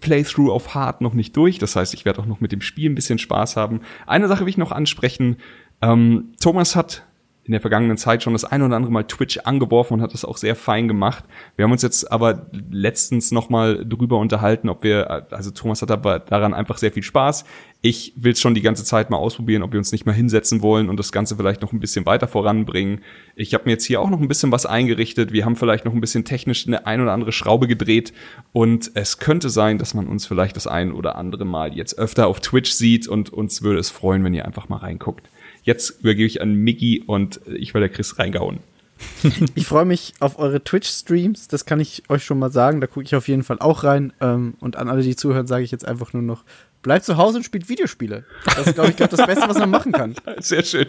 [0.00, 2.90] Playthrough auf Hard noch nicht durch, das heißt, ich werde auch noch mit dem Spiel
[2.90, 3.80] ein bisschen Spaß haben.
[4.06, 5.36] Eine Sache will ich noch ansprechen.
[5.82, 7.04] Ähm, Thomas hat
[7.46, 10.24] in der vergangenen Zeit schon das ein oder andere Mal Twitch angeworfen und hat das
[10.24, 11.24] auch sehr fein gemacht.
[11.54, 15.92] Wir haben uns jetzt aber letztens noch mal drüber unterhalten, ob wir, also Thomas hat
[15.92, 17.44] aber daran einfach sehr viel Spaß.
[17.82, 20.60] Ich will es schon die ganze Zeit mal ausprobieren, ob wir uns nicht mal hinsetzen
[20.60, 23.02] wollen und das Ganze vielleicht noch ein bisschen weiter voranbringen.
[23.36, 25.32] Ich habe mir jetzt hier auch noch ein bisschen was eingerichtet.
[25.32, 28.12] Wir haben vielleicht noch ein bisschen technisch eine ein oder andere Schraube gedreht
[28.52, 32.26] und es könnte sein, dass man uns vielleicht das ein oder andere Mal jetzt öfter
[32.26, 35.28] auf Twitch sieht und uns würde es freuen, wenn ihr einfach mal reinguckt.
[35.66, 38.60] Jetzt übergebe ich an Mickey und ich werde Chris reingehauen.
[39.56, 42.80] ich freue mich auf eure Twitch-Streams, das kann ich euch schon mal sagen.
[42.80, 44.12] Da gucke ich auf jeden Fall auch rein.
[44.20, 46.44] Ähm, und an alle, die zuhören, sage ich jetzt einfach nur noch:
[46.82, 48.24] Bleibt zu Hause und spielt Videospiele.
[48.44, 50.14] Das ist, glaube ich, das Beste, was man machen kann.
[50.38, 50.86] Sehr schön.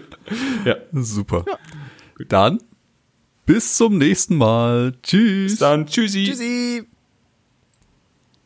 [0.63, 1.43] Ja, super.
[1.47, 1.57] Ja.
[2.29, 2.59] Dann
[3.47, 4.93] bis zum nächsten Mal.
[5.01, 5.53] Tschüss.
[5.53, 5.87] Bis dann.
[5.87, 6.25] Tschüssi.
[6.25, 6.83] Tschüssi.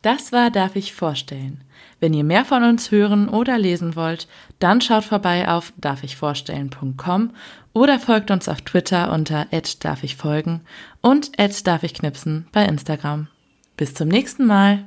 [0.00, 1.62] Das war Darf ich vorstellen.
[2.00, 4.26] Wenn ihr mehr von uns hören oder lesen wollt,
[4.62, 7.30] dann schaut vorbei auf darfichvorstellen.com
[7.72, 9.46] oder folgt uns auf Twitter unter
[9.80, 10.60] @darfichfolgen
[11.00, 13.28] und @darfichknipsen bei Instagram.
[13.76, 14.84] Bis zum nächsten Mal.